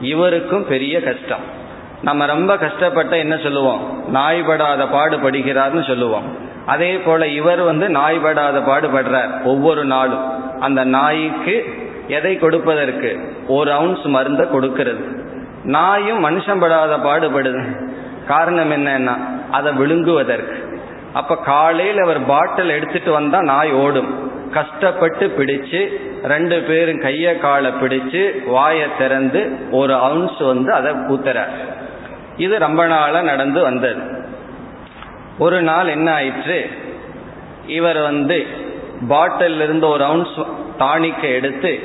[0.00, 1.60] இவருக்கும் பெரிய கஷ்டம்.
[2.02, 4.04] நம்ம ரொம்ப கஷ்டப்பட்ட என்ன சொல்லுவோம்?
[4.14, 6.36] நாய்படாத பாடுபடுகிறார்னு சொல்லுவோம்.
[6.66, 10.60] அதே போல இவர் வந்து நாய்படாத பாடுபடுறார் ஒவ்வொரு நாளும்.
[10.60, 13.36] அந்த நாய்க்கு எதை கொடுப்பதற்கு?
[13.48, 15.04] ஒரு அவுன்ஸ் மருந்தை கொடுக்கிறது.
[15.64, 17.90] நாயும் மனுஷன் படாத பாடுபடுது.
[18.26, 19.16] காரணம் என்னன்னா
[19.50, 20.80] அதை விழுங்குவதற்கு.
[21.12, 24.30] அப்ப காலையில் அவர் பாட்டில் எடுத்துட்டு வந்தா நாய் ஓடும்.
[24.50, 25.88] கஷ்டப்பட்டு பிடிச்சு
[26.22, 31.50] ரெண்டு பேரும் கைய காலை பிடிச்சு வாயை திறந்து ஒரு அவுன்ஸ் வந்து அதை ஊத்துறார்.
[32.36, 34.00] இது ரொம்ப நாளா நடந்து வந்தது.
[35.38, 36.70] ஒரு நாள் என்ன ஆயிற்று?
[37.66, 38.46] இவர் வந்து
[39.08, 40.38] பாட்டில் இருந்து ஒரு அவுன்ஸ்
[40.78, 41.80] டானிக்கை எடுத்து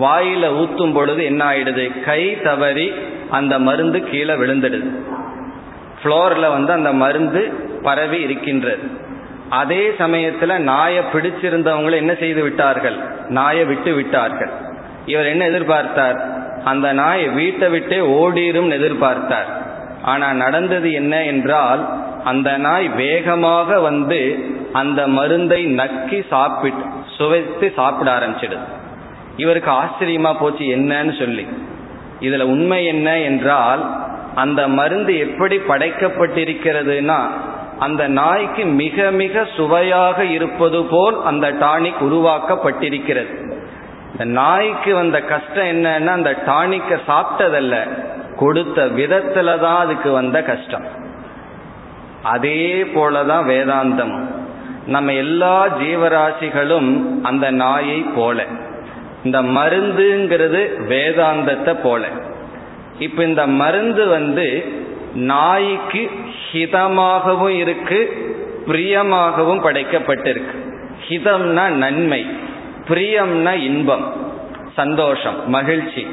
[0.00, 2.04] வாயில ஊத்தும் பொழுது என்ன ஆயிடுது?
[2.04, 2.92] கை தவறி
[3.30, 4.90] அந்த மருந்து கீழே விழுந்துடுது.
[6.02, 8.90] ஃப்ளோர்ல வந்து அந்த மருந்து பரவி இருக்கின்றது.
[9.50, 12.96] அதே சமயத்துல நாயை பிடிச்சிருந்தவங்களை என்ன செய்து விட்டார்கள்?
[13.28, 14.50] நாயை விட்டு விட்டார்கள்.
[15.06, 16.18] இவர் என்ன எதிர்பார்த்தார்?
[16.64, 19.50] அந்த நாய் வீட்டை விட்டே ஓடிரும் எதிர்பார்த்தார்.
[20.02, 21.88] ஆனா நடந்தது என்ன என்றால்
[22.24, 24.38] அந்த நாய் வேகமாக வந்து
[24.72, 26.84] அந்த மருந்தை நக்கி சாப்பிட்டு
[27.18, 28.66] சுவைத்து சாப்பிட ஆரம்பிச்சிடுது.
[29.36, 31.48] இவருக்கு ஆச்சரியமா போச்சு என்னன்னு சொல்லி.
[32.20, 33.82] இதுல உண்மை என்ன என்றால்
[34.34, 37.18] அந்த மருந்து எப்படி படைக்கப்பட்டிருக்கிறதுனா
[37.78, 43.32] அந்த நாய்க்கு மிக மிக சுவையாக இருப்பது போல் அந்த டானிக் உருவாக்கப்பட்டிருக்கிறது.
[44.12, 47.74] இந்த நாய்க்கு வந்த கஷ்டம் என்னன்னா அந்த டானிக்கை சாப்பிட்டதல்ல
[48.36, 50.86] கொடுத்த விதத்துல தான் அதுக்கு வந்த கஷ்டம்.
[52.22, 54.14] அதே போலதான் வேதாந்தம்
[54.88, 58.44] நம்ம எல்லா ஜீவராசிகளும் அந்த நாயை போல.
[59.24, 62.06] இந்த மருந்துங்கிறது வேதாந்தத்தை போல.
[62.98, 64.64] இப்ப இந்த மருந்து வந்து
[65.14, 66.10] நாய்க்கு
[66.52, 68.00] ஹிதமாகவும் இருக்கு
[68.66, 70.54] பிரியமாகவும் படைக்கப்பட்டிருக்கு.
[71.08, 72.26] ஹிதம்னா நன்மை
[72.88, 74.06] பிரியம்னா இன்பம்
[74.76, 76.06] சந்தோஷம் மகிழ்ச்சி.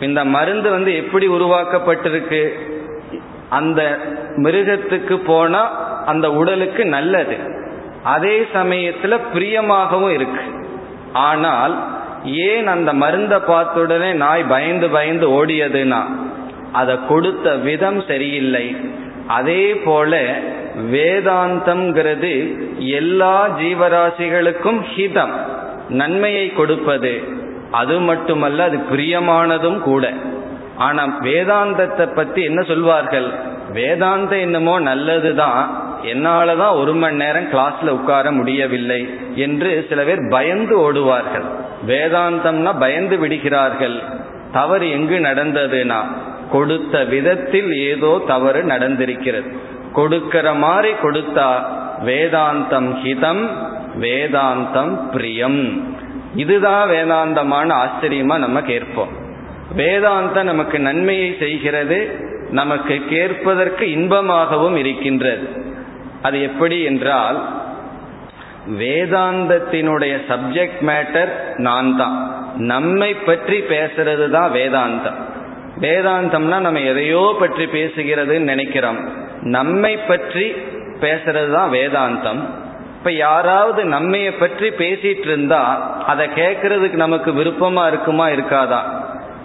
[0.00, 2.42] இந்த மருந்து வந்து எப்படி உருவாக்கப்பட்டிருக்கு?
[3.48, 3.98] அந்த
[4.36, 5.62] மிருகத்துக்கு போனா
[6.06, 7.60] அந்த உடலுக்கு நல்லது.
[8.04, 10.44] அதே சமயத்துல பிரியமாகவும் இருக்கு.
[11.12, 11.74] ஆனால்
[12.24, 16.02] ஏன் அந்த மருந்தை பார்த்துடனே நாய் பயந்து பயந்து ஓடியதுன்னா
[16.72, 18.76] அதை கொடுத்த விதம் சரியில்லை.
[19.26, 20.38] அதே போல
[20.76, 25.32] வேதாந்தம்ங்கிறது எல்லா ஜீவராசிகளுக்கும் ஹிதம்
[25.88, 27.22] நன்மையை கொடுப்பது.
[27.70, 30.12] அது மட்டுமல்ல அது பிரியமானதும் கூட.
[30.76, 33.32] ஆனா வேதாந்தத்தை பத்தி என்ன சொல்வார்கள்?
[33.72, 41.44] வேதாந்தம் என்னமோ நல்லதுதான் என்னாலதான் ஒரு மணி நேரம் கிளாஸ்ல உட்கார முடியவில்லை என்று சில பேர் பயந்து ஓடுவார்கள்.
[41.86, 44.00] வேதாந்தம்னா பயந்து விடுகிறார்கள்.
[44.52, 46.00] தவறு எங்கு நடந்ததுன்னா
[46.50, 49.52] கொடுத்த விதத்தில் ஏதோ தவறு நடந்திருக்கிறது.
[49.92, 51.48] கொடுக்கிற மாதிரி கொடுத்தா
[52.04, 53.48] வேதாந்தம் ஹிதம்
[54.00, 55.86] வேதாந்தம் பிரியம்.
[56.36, 59.08] இதுதான் வேதாந்தமான ஆச்சரியமா நம்ம கேட்போம்.
[59.76, 65.61] வேதாந்தம் நமக்கு நன்மையை செய்கிறது நமக்கு கேட்பதற்கு இன்பமாகவும் இருக்கின்றது.
[66.22, 67.38] அது எப்படி என்றால்
[68.80, 72.16] வேதாந்தத்தினுடைய சப்ஜெக்ட் மேட்டர் நான் தான்
[72.72, 75.18] நம்மை பற்றி பேசுறது தான் வேதாந்தம்.
[75.80, 78.98] வேதாந்தம்னா நம்ம எதையோ பற்றி பேசுகிறதுன்னு நினைக்கிறோம்.
[79.56, 80.46] நம்மை பற்றி
[81.00, 82.42] பேசுறது தான் வேதாந்தம்.
[82.96, 85.62] இப்ப யாராவது நம்மைய பற்றி பேசிட்டு இருந்தா
[86.06, 88.80] அதை கேட்கறதுக்கு நமக்கு விருப்பமா இருக்குமா இருக்காதா?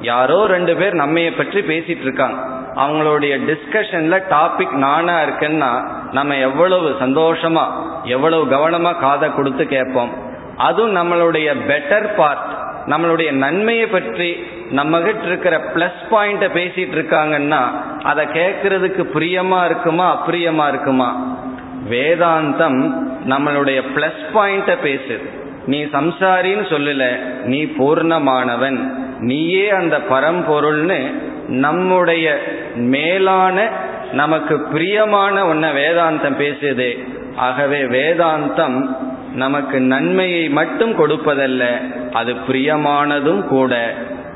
[0.01, 2.39] யாரோ ரெண்டு பேர் நம்மைய பற்றி பேசிட்டு இருக்காங்க.
[2.77, 5.71] அவங்களுடைய டிஸ்கஷன்ல டாபிக் நானா இருக்குன்னா
[6.11, 7.65] நம்ம எவ்வளவு சந்தோஷமா
[8.03, 10.11] எவ்வளவு கவனமா காதை கொடுத்து கேட்போம்.
[10.57, 17.61] அதுவும் நம்மளுடைய பெட்டர் பார்ட் நம்மளுடைய நன்மையை பற்றி நம்ம கிட்ட இருக்கிற பிளஸ் பாயிண்ட பேசிட்டு இருக்காங்கன்னா
[18.03, 21.37] அதை கேட்கறதுக்கு பிரியமா இருக்குமா அப்பிரியமா இருக்குமா?
[21.89, 22.93] வேதாந்தம்
[23.27, 25.29] நம்மளுடைய பிளஸ் பாயிண்ட பேசுது.
[25.65, 28.79] நீ சம்சாரின்னு சொல்லல நீ பூர்ணமானவன்.
[29.19, 30.99] நீயே அந்த பரம்பொருள்னு
[31.47, 32.41] நம்முடைய
[32.77, 33.69] மேலான
[34.11, 37.07] நமக்கு பிரியமான ஒன்ன வேதாந்தம் பேசுது.
[37.35, 38.95] ஆகவே வேதாந்தம்
[39.33, 41.63] நமக்கு நன்மையை மட்டும் கொடுப்பதல்ல
[42.13, 43.93] அது பிரியமானதும் கூட.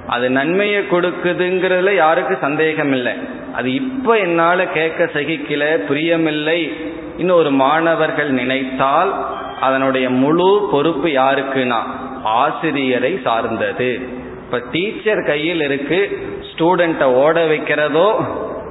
[0.08, 3.13] அது நன்மையை கொடுக்குதுங்கிறதுல யாருக்கு சந்தேகம் இல்லை
[3.54, 6.89] அது இப்ப என்னால கேட்க சகிக்கல பிரியமில்லை
[7.32, 9.25] ஒரு மாணவர்கள் நினைத்தால்
[9.62, 11.80] அதனுடைய முழு பொறுப்பு யாருக்குன்னா
[12.23, 14.19] ஆசிரியரை சார்ந்தது.
[14.54, 18.26] இப்ப டீச்சர் கையில் இருக்கு ஸ்டூடெண்ட்டை ஓட வைக்கிறதோ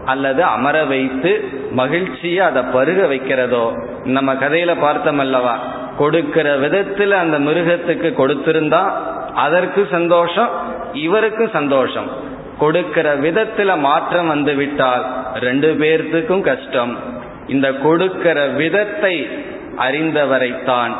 [0.04, 3.64] அல்லது அமர வைத்து மகிழ்ச்சியை அதை பருக வைக்கிறதோ.
[4.04, 5.58] நம்ம கதையில பார்த்தோம் அல்லவா?
[5.98, 8.90] கொடுக்கிற விதத்துல அந்த மிருகத்துக்கு கொடுத்திருந்தா
[9.34, 10.48] அதற்கு சந்தோஷம்
[10.92, 12.10] இவருக்கும் சந்தோஷம்.
[12.58, 16.96] கொடுக்கிற விதத்துல மாற்றம் வந்து விட்டால் ரெண்டு பேர்த்துக்கும் கஷ்டம்.
[17.46, 19.28] இந்த கொடுக்கிற விதத்தை
[19.78, 20.92] அறிந்தவரைத்தான்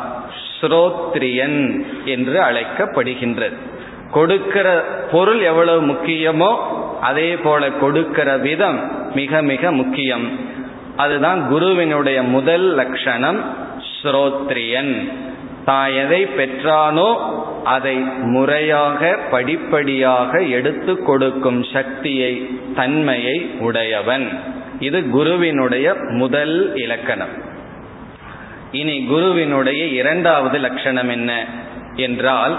[0.61, 3.69] ஸ்ரோத்ரியன் என்று அழைக்கப்படுகின்றது.
[4.11, 4.67] கொடுக்கிற
[5.11, 6.51] பொருள் எவ்வளவு முக்கியமோ
[7.01, 8.79] அதே போல கொடுக்கிற விதம்
[9.15, 10.39] மிக மிக முக்கியம்.
[10.95, 13.39] அதுதான் குருவினுடைய முதல் லட்சணம்
[13.91, 14.93] ஸ்ரோத்ரியன்.
[15.65, 17.09] தான் எதை பெற்றானோ
[17.63, 24.27] அதை முறையாக படிப்படியாக எடுத்து கொடுக்கும் சக்தியை தன்மையை உடையவன்.
[24.79, 27.35] இது குருவினுடைய முதல் இலக்கணம்.
[28.71, 31.45] இனி குருவினுடைய இரண்டாவது லட்சணம் என்ன?
[31.95, 32.55] என்றால்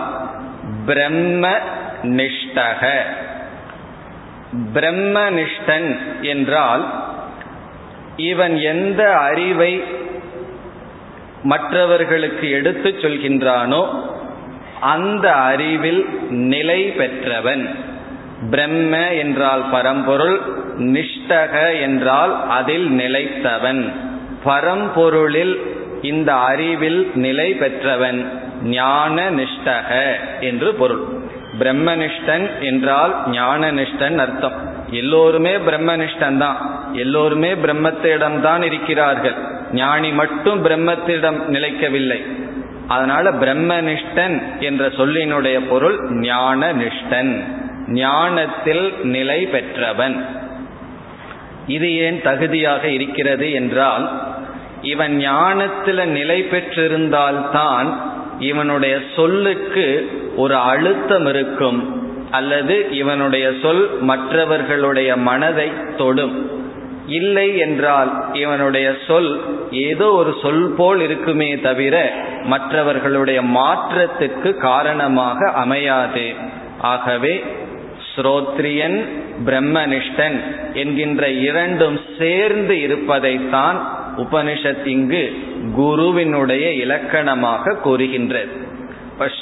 [0.87, 1.59] பிரம்ம
[2.03, 2.88] நிஷ்டக.
[4.75, 7.05] பிரம்மனிஷ்டன் என்றால்
[8.16, 9.83] இவன் எந்த அறிவை
[11.42, 14.11] மற்றவர்களுக்கு எடுத்துச் சொல்கின்றானோ
[14.81, 17.75] அந்த அறிவில் நிலை பெற்றவன்.
[18.51, 20.40] பிரம்ம என்றால் பரம்பொருள்
[20.79, 23.92] நிஷ்டக என்றால் அதில் நிலைத்தவன்.
[24.45, 25.57] பரம்பொருளில்
[26.03, 28.41] இந்த அறிவில் நிலை பெற்றவன்.
[28.62, 31.05] ஞான நிஷ்டக என்று பொருள்.
[31.59, 34.53] பிரம்மனிஷ்டன் என்றால் ஞான நிஷ்டன் அர்த்தம்.
[34.90, 36.57] எல்லோருமே பிரம்மனிஷ்டன் தான்
[36.92, 39.35] எல்லோருமே பிரம்மத்திடம் தான் இருக்கிறார்கள்.
[39.72, 42.25] ஞானி மட்டும் பிரம்மத்திடம் நிலைக்கவில்லை.
[42.88, 47.44] அதனால பிரம்மனிஷ்டன் என்ற சொல்லினுடைய பொருள் ஞான நிஷ்டன்
[47.88, 50.27] ஞானத்தில் நிலை பெற்றவன்.
[51.66, 54.11] இது ஏன் தகுதியாக இருக்கிறது என்றால்
[54.83, 58.11] இவன் ஞானத்தில் நிலை பெற்றிருந்தால்தான்
[58.42, 59.87] இவனுடைய சொல்லுக்கு
[60.37, 61.81] ஒரு அழுத்தம் இருக்கும்
[62.31, 66.37] அல்லது இவனுடைய சொல் மற்றவர்களுடைய மனதை தொடும்.
[67.07, 69.31] இல்லை என்றால் இவனுடைய சொல்
[69.70, 71.96] ஏதோ ஒரு சொல் போல் இருக்குமே தவிர
[72.44, 76.26] மற்றவர்களுடைய மாற்றத்துக்கு காரணமாக அமையாது.
[76.81, 77.35] ஆகவே
[78.12, 78.98] ஸ்ரோத்ரியன்
[79.44, 80.38] பிரம்மனிஷ்டன்
[80.74, 83.78] என்கின்ற இரண்டும் சேர்ந்து இருப்பதைத்தான்
[84.16, 85.24] உபனிஷத் இங்கு
[85.75, 88.70] குருவினுடைய இலக்கணமாக கூறுகின்றது.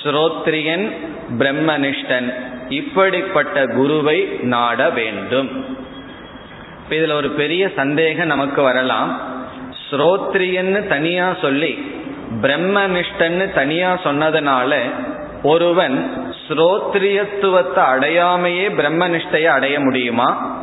[0.03, 0.91] ஸ்ரோத்ரியன்
[1.39, 2.35] பிரம்மனிஷ்டன்
[2.69, 5.65] இப்படிப்பட்ட குருவை நாட வேண்டும்.
[6.91, 9.21] இதுல ஒரு பெரிய சந்தேகம் நமக்கு வரலாம்.
[9.91, 11.93] ஸ்ரோத்ரியன்னு தனியா சொல்லி
[12.43, 14.81] பிரம்மனிஷ்டன்னு தனியா சொன்னதுனால
[15.43, 16.11] ஒருவன்
[16.49, 20.60] ஸ்ரோத்ரியத்துவத்தை அடையாமையே பிரம்மனிஷ்டையை அடைய முடியுமா?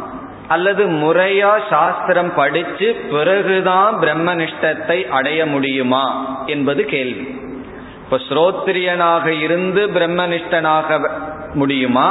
[0.48, 6.06] அல்லது முறையா சாஸ்திரம் படிச்சு பிறகுதான் பிரம்மனிஷ்டத்தை அடைய முடியுமா
[6.46, 7.28] என்பது கேள்வி.
[8.04, 11.10] இப்ப ஸ்ரோத்ரியனாக இருந்து பிரம்மனிஷ்டனாக
[11.54, 12.08] முடியுமா?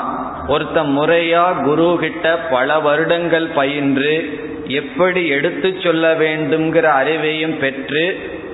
[0.48, 8.04] ஒருத்த முறையா குரு கிட்ட பல வருடங்கள் பயின்று எப்படி எடுத்து சொல்ல வேண்டும்ங்கிற அறிவையும் பெற்று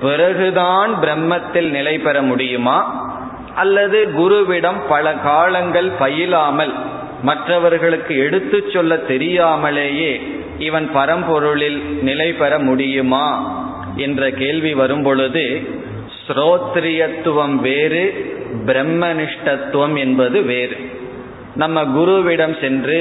[0.01, 2.77] பிறகுதான் பிரம்மத்தில் நிலை பெற முடியுமா?
[3.55, 6.73] அல்லது குருவிடம் பல காலங்கள் பயிலாமல்
[7.23, 10.13] மற்றவர்களுக்கு எடுத்து சொல்ல தெரியாமலேயே
[10.57, 13.27] இவன் பரம்பொருளில் நிலை பெற முடியுமா
[13.95, 15.45] என்ற கேள்வி வரும்பொழுது
[16.23, 18.03] ஸ்ரோத்ரியத்துவம் வேறு
[18.65, 20.77] பிரம்மனிஷ்டத்துவம் என்பது வேறு.
[21.55, 22.99] நம்ம குருவிடம் சென்று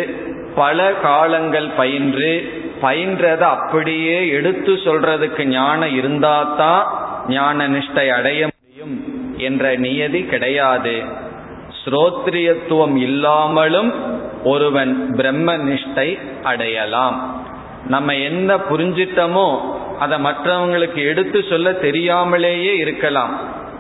[0.55, 2.33] பல காலங்கள் பயின்று
[2.83, 6.83] பயின்றதை அப்படியே எடுத்து சொல்றதுக்கு ஞானம் இருந்தாதான்
[7.29, 8.97] ஞான நிஷ்டை அடைய முடியும்
[9.39, 10.97] என்ற நியதி கிடையாது.
[11.85, 13.93] ஸ்ரோத்ரியத்துவம் இல்லாமலும்
[14.45, 17.45] ஒருவன் பிரம்ம நிஷ்டை அடையலாம்.
[17.87, 19.61] நம்ம என்ன புரிஞ்சிட்டமோ
[19.99, 23.39] அதை மற்றவங்களுக்கு எடுத்து சொல்ல தெரியாமலேயே இருக்கலாம்.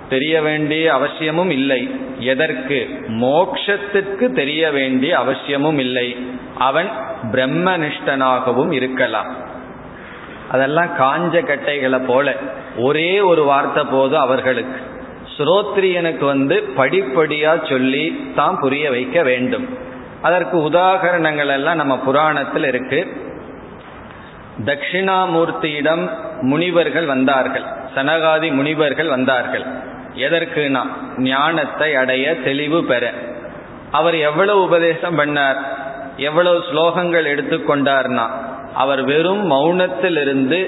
[0.09, 1.91] தெரிய வேண்டிய அவசியமும் இல்லை.
[2.19, 3.05] எதற்கு?
[3.09, 6.17] மோக்ஷத்துக்கு தெரிய வேண்டிய அவசியமும் இல்லை.
[6.59, 6.89] அவன்
[7.33, 9.37] பிரம்மனிஷ்டனாகவும் இருக்கலாம்.
[10.51, 12.35] அதெல்லாம் காஞ்ச கட்டைகளை போல
[12.79, 14.81] ஒரே ஒரு வார்த்தை போதும் அவர்களுக்கு.
[15.39, 19.79] ஸ்ரோத்ரியனுக்கு வந்து படிப்படியா சொல்லி தான் புரிய வைக்க வேண்டும்.
[20.23, 23.01] அதற்கு உதாகரணங்கள் எல்லாம் நம்ம புராணத்தில் இருக்கு.
[24.65, 27.65] தட்சிணாமூர்த்தியிடம் முனிவர்கள் வந்தார்கள்.
[27.95, 29.65] சனகாதி முனிவர்கள் வந்தார்கள்.
[30.17, 30.83] எதற்குனா
[31.19, 33.13] ஞானத்தை அடைய தெளிவு பெற.
[33.91, 35.57] அவர் எவ்வளவு உபதேசம் பண்ணார்?
[36.17, 38.27] எவ்வளவு ஸ்லோகங்கள் எடுத்துக்கொண்டார்னா
[38.75, 40.61] அவர் வெறும் மௌனத்திலிருந்து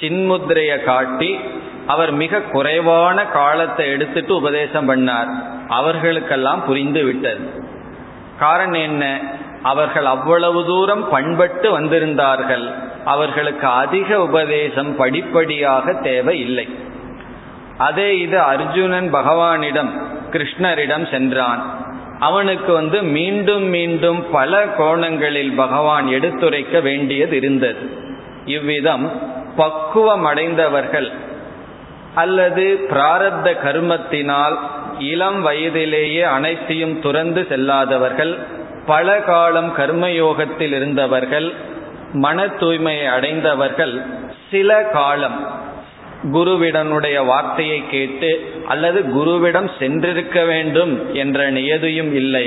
[0.00, 1.40] சின்முத்திரையை காட்டி
[1.88, 5.30] அவர் மிக குறைவான காலத்தை எடுத்துட்டு உபதேசம் பண்ணார்.
[5.68, 7.62] அவர்களுக்கெல்லாம் புரிந்து விட்டது.
[8.38, 9.20] காரணம் என்ன?
[9.62, 12.66] அவர்கள் அவ்வளவு தூரம் பண்பட்டு வந்திருந்தார்கள்.
[13.04, 16.68] அவர்களுக்கு அதிக உபதேசம் படிப்படியாக தேவை இல்லை.
[17.78, 19.90] அதே இது அர்ஜுனன் பகவானிடம்
[20.30, 21.62] கிருஷ்ணரிடம் சென்றான்.
[22.20, 27.90] அவனுக்கு வந்து மீண்டும் மீண்டும் பல கோணங்களில் பகவான் எடுத்துரைக்க வேண்டியது இருந்தது.
[28.44, 29.06] இவ்விதம்
[29.56, 31.26] பக்குவம் அடைந்தவர்கள்
[32.22, 34.56] அல்லது பிராரத்த கர்மத்தினால்
[35.12, 38.32] இளம் வயதிலேயே அனைத்தையும் துறந்து செல்லாதவர்கள்
[38.86, 41.48] பல காலம் கர்மயோகத்தில் இருந்தவர்கள்
[42.12, 43.94] மன தூய்மையை அடைந்தவர்கள்
[44.50, 45.38] சில காலம்
[46.34, 48.30] குருவிடனுடைய வார்த்தையை கேட்டு
[48.68, 52.46] அல்லது குருவிடம் சென்றிருக்க வேண்டும் என்ற நியதியும் இல்லை.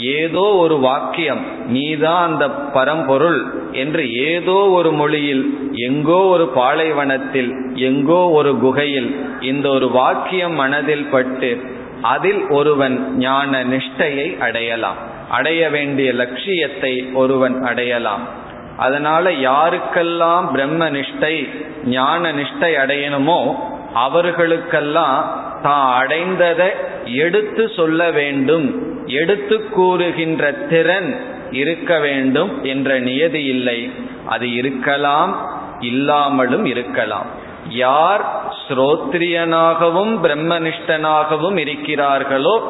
[0.00, 8.58] ஏதோ ஒரு வாக்கியம் நீதான் அந்த பரம்பொருள் என்று ஏதோ ஒரு மொழியில் எங்கோ ஒரு பாலைவனத்தில் எங்கோ ஒரு
[8.58, 14.96] குகையில் இந்த ஒரு வாக்கியம் மனதில் பட்டு அதில் ஒருவன் ஞான நிஷ்டையை அடையலாம்.
[15.30, 18.28] அடைய வேண்டிய லட்சியத்தை ஒருவன் அடையலாம்.
[18.76, 21.48] அதனால யாருக்கெல்லாம் பிரம்ம நிஷ்டை
[21.84, 23.54] ஞான நிஷ்டை அடையணுமோ
[23.94, 26.68] அவர்களுக்கெல்லாம் தான் அடைந்ததை
[27.04, 28.87] எடுத்து சொல்ல வேண்டும்.
[29.08, 33.90] எடுத்து கூறுகின்ற திறன் இருக்க வேண்டும் என்ற நியதி இல்லை.
[34.26, 35.46] அது இருக்கலாம்
[35.80, 37.26] இல்லாமலும் இருக்கலாம்.
[37.68, 42.60] யார் ஸ்ரோத்ரியனாகவும் பிரம்மனிஷ்டனாகவும் இருக்கிறார்களோ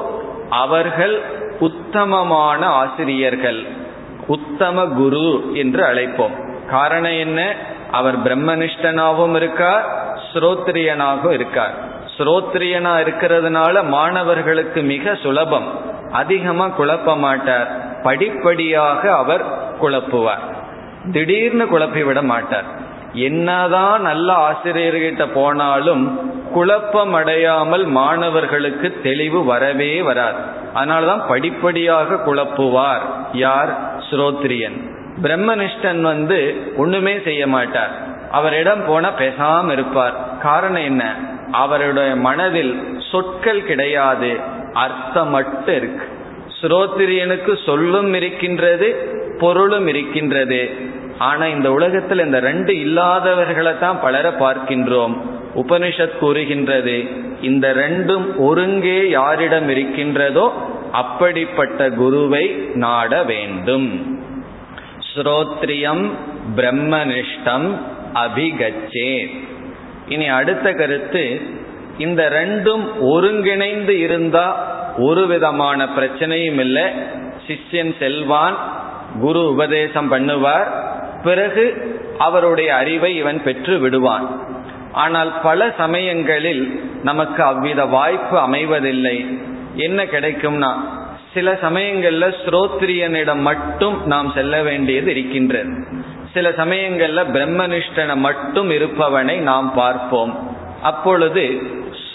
[0.50, 1.22] அவர்கள்
[1.60, 3.66] உத்தமமான ஆசிரியர்கள்
[4.26, 6.66] உத்தம குரு என்று அழைப்போம்.
[6.66, 7.54] காரணம் என்ன?
[7.90, 9.86] அவர் பிரம்மனிஷ்டனாகவும் இருக்கார்
[10.34, 11.74] ஸ்ரோத்ரியனாகவும் இருக்கார்.
[12.18, 15.87] ஸ்ரோத்ரியனா இருக்கிறதுனால மாணவர்களுக்கு மிக சுலபம்.
[16.12, 19.44] அதிகமா குழப்ப மாட்டார் படிப்படியாக அவர்
[19.82, 20.56] குழப்புவார்.
[21.12, 22.64] திடீர்னு குழப்பி விட மாட்டார்.
[23.12, 30.36] என்னதான் நல்ல ஆசிரியர்கிட்ட போனாலும் குழப்பம் அடையாமல் மாணவர்களுக்கு தெளிவு வரவே வராது.
[30.74, 33.00] அதனாலதான் படிப்படியாக குழப்புவார்
[33.32, 34.00] யார்?
[34.10, 34.96] ஸ்ரோத்ரியன்.
[35.22, 37.90] பிரம்மனிஷ்டன் வந்து ஒண்ணுமே செய்ய மாட்டார்.
[38.30, 40.38] அவரிடம் போன பேசாம இருப்பார்.
[40.38, 41.14] காரணம் என்ன?
[41.52, 44.56] அவருடைய மனதில் சொற்கள் கிடையாது.
[44.84, 46.06] அர்த்தம் மட்டும் இருக்கு.
[46.58, 48.88] ஸ்ரோத்திரியனுக்கு சொல்லும் இருக்கின்றது
[49.40, 50.60] பொருளும் இருக்கின்றது.
[51.28, 55.14] ஆனா இந்த உலகத்தில் இந்த ரெண்டு இல்லாதவர்களை தான் பலர பார்க்கின்றோம்.
[55.62, 56.96] உபனிஷத் கூறுகின்றது
[57.48, 60.46] இந்த ரெண்டும் ஒருங்கே யாரிடம் இருக்கின்றதோ
[61.00, 62.44] அப்படிப்பட்ட குருவை
[62.84, 63.88] நாட வேண்டும்.
[65.10, 66.04] ஸ்ரோத்ரியம்
[66.56, 67.68] பிரம்மனிஷ்டம்
[68.24, 69.12] அபிகச்சே
[70.08, 71.24] இனி அடுத்த கருத்து
[71.98, 76.84] இந்த ரெண்டும் ஒருங்கிணைந்து இருந்தா ஒரு விதமான பிரச்சனையும் இல்லை.
[77.46, 78.56] சிஷ்யன் செல்வான்
[79.20, 80.68] குரு உபதேசம் பண்ணுவார்.
[81.22, 81.64] பிறகு
[82.18, 84.26] அவருடைய அறிவை இவன் பெற்று விடுவான்.
[84.92, 89.16] ஆனால் பல சமயங்களில் நமக்கு அவ்வித வாய்ப்பு அமைவதில்லை.
[89.76, 90.70] என்ன கிடைக்கும்னா
[91.34, 95.72] சில சமயங்கள்ல ஸ்ரோத்ரியனிடம் மட்டும் நாம் செல்ல வேண்டியது இருக்கின்றது.
[96.34, 100.56] சில சமயங்கள்ல பிரம்மனிஷ்டனை மட்டும் இருப்பவனை நாம் பார்ப்போம்.
[100.82, 101.62] அப்பொழுது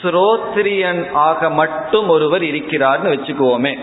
[0.01, 3.77] ஸ்ரோத்ரியன் ஆக மட்டும் ஒருவர் இருக்கிறார்னு வச்சுக்குவோமே.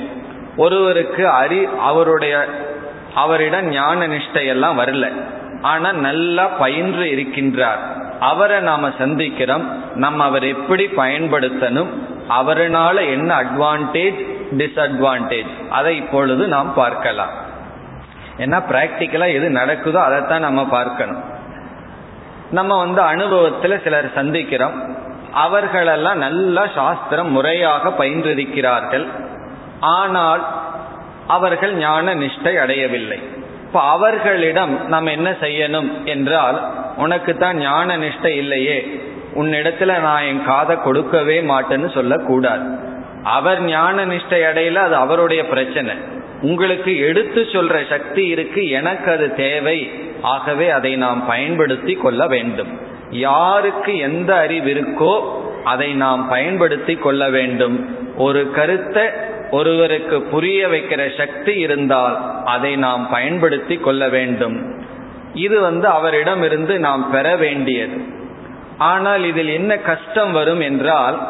[0.56, 2.44] ஒருவருக்கு அறி அவருடைய
[3.14, 5.12] அவரிடம் ஞான நிஷ்டையெல்லாம் வரல.
[5.62, 7.78] ஆனா நல்லா பயின்று இருக்கின்றார்.
[8.20, 9.64] அவரை நாம சந்திக்கிறோம்.
[9.94, 11.88] நம்ம அவர் எப்படி பயன்படுத்தணும்?
[12.28, 14.26] அவரனால என்ன அட்வான்டேஜ்
[14.56, 17.30] டிஸ்அட்வான்டேஜ் அதை இப்பொழுது நாம் பார்க்கலாம்.
[18.38, 21.38] ஏன்னா பிராக்டிக்கலா எது நடக்குதோ அதைத்தான் நம்ம பார்க்கணும்.
[22.50, 24.76] நம்ம வந்து அனுபவத்துல சிலர் சந்திக்கிறோம்.
[25.32, 29.06] அவர்களெல்லாம் நல்லா சாஸ்திரம் முறையாக பயின்றிருக்கிறார்கள்.
[29.80, 30.42] ஆனால்
[31.26, 33.18] அவர்கள் ஞான நிஷ்டை அடையவில்லை.
[33.66, 36.58] இப்ப அவர்களிடம் நாம் என்ன செய்யணும் என்றால்
[36.96, 38.78] உனக்கு தான் ஞான நிஷ்டை இல்லையே.
[39.34, 42.64] உன்னிடத்துல நான் என் காதை கொடுக்கவே மாட்டேன்னு சொல்லக்கூடாது.
[43.22, 45.94] அவர் ஞான நிஷ்டை அடையில அது அவருடைய பிரச்சனை.
[46.40, 49.78] உங்களுக்கு எடுத்து சொல்ற சக்தி இருக்கு எனக்கு அது தேவை.
[50.22, 52.68] ஆகவே அதை நாம் பயன்படுத்தி கொள்ள வேண்டும்.
[53.10, 55.22] யாருக்கு எந்த அறிவு இருக்கோ
[55.64, 57.94] அதை நாம் பயன்படுத்தி கொள்ள வேண்டும்.
[58.16, 59.02] ஒரு கருத்தை
[59.50, 64.86] ஒருவருக்கு புரிய வைக்கிற சக்தி இருந்தால் அதை நாம் பயன்படுத்தி கொள்ள வேண்டும்.
[65.34, 68.04] இது வந்து அவரிடம் இருந்து நாம் பெற வேண்டியது.
[68.78, 71.28] ஆனால் இதில் என்ன கஷ்டம் வரும் என்றால்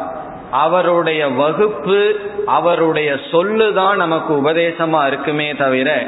[0.51, 6.05] அவருடைய வகுப்பு அவருடைய சொல்லுதான் நமக்கு உபதேசமா இருக்குமே தவிர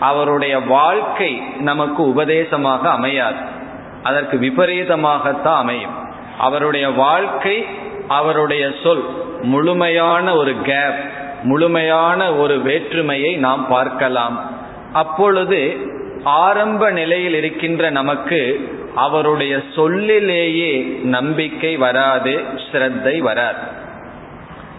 [0.00, 3.36] அவருடைய வாழ்க்கை நமக்கு உபதேசமாக அமையாது.
[4.02, 6.02] அதற்கு விபரீதமாகத்தான் அமையும்.
[6.38, 7.64] அவருடைய வாழ்க்கை
[8.08, 9.04] அவருடைய சொல்
[9.42, 14.50] முழுமையான ஒரு கேப் முழுமையான ஒரு வேற்றுமையை நாம் பார்க்கலாம்.
[14.92, 15.76] அப்பொழுது
[16.24, 23.73] ஆரம்ப நிலையில் இருக்கின்ற நமக்கு அவருடைய சொல்லிலேயே நம்பிக்கை வராது ஸ்ரத்தை வராது.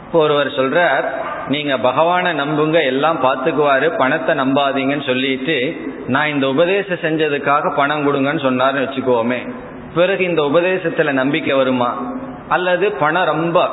[0.05, 1.05] இப்போ ஒருவர் சொல்றார்
[1.47, 5.75] நீங்க பகவானை நம்புங்க எல்லாம் பார்த்துக்குவாரு பணத்தை நம்பாதீங்கன்னு சொல்லிட்டு
[6.07, 9.49] நான் இந்த உபதேசம் செஞ்சதுக்காக பணம் கொடுங்கன்னு சொன்னார்னு வச்சுக்கோமே.
[9.95, 12.11] பிறகு இந்த உபதேசத்துல நம்பிக்கை வருமா?
[12.49, 13.69] அல்லது பணம் ரொம்ப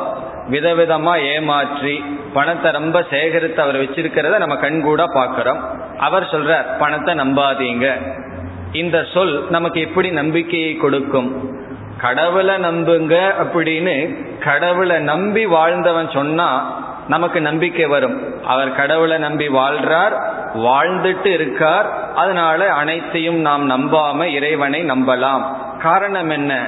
[0.50, 5.60] விதவிதமா ஏமாற்றி பணத்தை ரொம்ப சேகரித்து அவர் வச்சிருக்கிறத நம்ம கண்கூட பார்க்கிறோம்.
[5.98, 7.86] அவர் சொல்றார் பணத்தை நம்பாதீங்க.
[8.72, 11.60] இந்த சொல் நமக்கு எப்படி நம்பிக்கையை கொடுக்கும்?
[12.00, 18.44] கடவுளை நம்புங்க அப்படின்னு கடவுளை நம்பி வாழ்ந்தவன் சொன்னா நமக்கு நம்பிக்கை வரும்.
[18.44, 20.22] அவர் கடவுளை நம்பி வாழ்றார்
[20.54, 22.14] வாழ்ந்துட்டு இருக்கார்.
[22.14, 25.42] அதனால அனைத்தையும் நாம் நம்பாம இறைவனை நம்பலாம்.
[25.82, 26.66] காரணம் என்ன?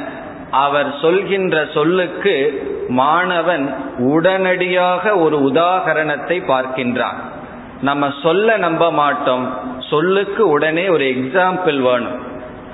[0.51, 7.17] அவர் சொல்கின்ற சொல்லுக்கு மாணவன் உடனடியாக ஒரு உதாகரணத்தை பார்க்கின்றான்.
[7.81, 9.59] நம்ம சொல்ல நம்ப மாட்டோம்.
[9.91, 12.24] சொல்லுக்கு உடனே ஒரு எக்ஸாம்பிள் வேணும்.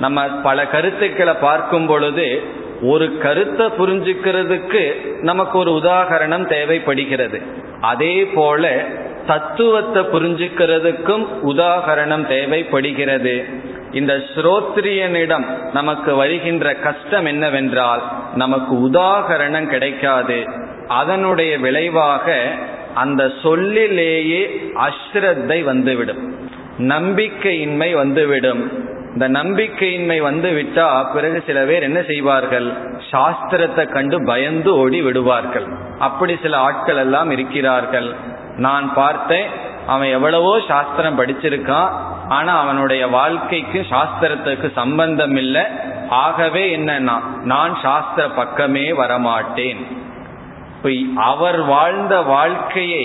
[0.01, 2.43] நம்ம பல கருத்துக்களை பார்க்கும் பொழுது
[2.83, 4.83] ஒரு கருத்தை புரிஞ்சுக்கிறதுக்கு
[5.21, 7.41] நமக்கு ஒரு உதாகரணம் தேவைப்படுகிறது.
[7.81, 8.85] அதே போல
[9.27, 13.45] தத்துவத்தை புரிஞ்சுக்கிறதுக்கும் உதாகரணம் தேவைப்படுகிறது.
[13.93, 18.03] இந்த ஸ்ரோத்ரியனிடம் நமக்கு வருகின்ற கஷ்டம் என்னவென்றால்
[18.35, 20.45] நமக்கு உதாகரணம் கிடைக்காது.
[20.89, 22.37] அதனுடைய விளைவாக
[22.95, 26.49] அந்த சொல்லிலேயே அஸ்ரத்தை வந்துவிடும்.
[26.79, 28.90] நம்பிக்கையின்மை வந்துவிடும்.
[29.15, 32.69] இந்த நம்பிக்கையின்மை வந்து விட்டா பிறகு சில பேர் என்ன செய்வார்கள்?
[33.11, 35.67] சாஸ்திரத்தை கண்டு பயந்து ஓடி விடுவார்கள்.
[35.99, 38.09] அப்படி சில ஆட்கள் எல்லாம் இருக்கிறார்கள்.
[38.57, 39.49] நான் பார்த்தேன்
[39.87, 41.91] அவன் எவ்வளவோ சாஸ்திரம் படிச்சிருக்கான்
[42.29, 45.65] ஆனா அவனுடைய வாழ்க்கைக்கு சாஸ்திரத்துக்கு சம்பந்தம் இல்லை.
[46.25, 47.17] ஆகவே என்னன்னா
[47.53, 49.81] நான் சாஸ்திர பக்கமே வரமாட்டேன்.
[51.31, 53.05] அவர் வாழ்ந்த வாழ்க்கையை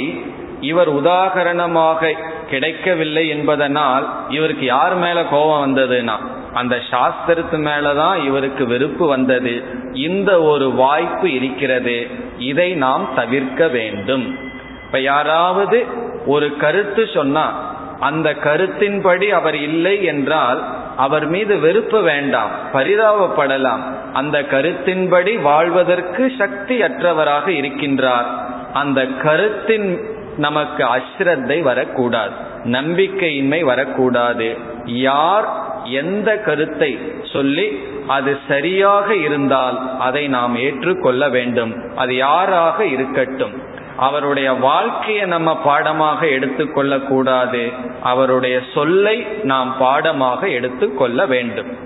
[0.61, 2.11] இவர் உதாகரணமாக
[2.49, 6.15] கிடைக்கவில்லை என்பதனால் இவருக்கு யார் மேல கோபம் வந்ததுன்னா
[6.53, 9.63] அந்த சாஸ்திரத்து மேலதான் இவருக்கு வெறுப்பு வந்தது.
[9.93, 12.07] இந்த ஒரு வாய்ப்பு இருக்கிறது.
[12.37, 14.37] இதை நாம் தவிர்க்க வேண்டும்.
[14.85, 15.85] இப்ப யாராவது
[16.25, 20.63] ஒரு கருத்து சொன்னா அந்த கருத்தின்படி அவர் இல்லை என்றால்
[20.97, 23.81] அவர் மீது வெறுப்பு வேண்டாம் பரிதாபப்படலாம்.
[24.13, 28.25] அந்த கருத்தின்படி வாழ்வதற்கு சக்தி அற்றவராக இருக்கின்றார்.
[28.73, 32.31] அந்த கருத்தின் நமக்கு அஸ்ரத்தை வரக்கூடாது.
[32.63, 34.57] நம்பிக்கையின்மை வரக்கூடாது.
[34.85, 35.47] யார்
[35.83, 36.99] எந்த கருத்தை
[37.33, 41.95] சொல்லி அது சரியாக இருந்தால் அதை நாம் ஏற்றுக்கொள்ள வேண்டும்.
[41.95, 43.63] அது யாராக இருக்கட்டும்.
[43.97, 47.71] அவருடைய வாழ்க்கையை நம்ம பாடமாக எடுத்துக்கொள்ள கூடாது
[48.03, 51.77] அவருடைய சொல்லை நாம் பாடமாக எடுத்துக்கொள்ள வேண்டும்.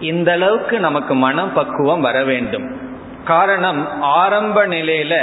[0.00, 2.88] இந்த அளவுக்கு நமக்கு மனப்பக்குவம் வர வேண்டும்.
[3.24, 5.14] காரணம் ஆரம்ப நிலையில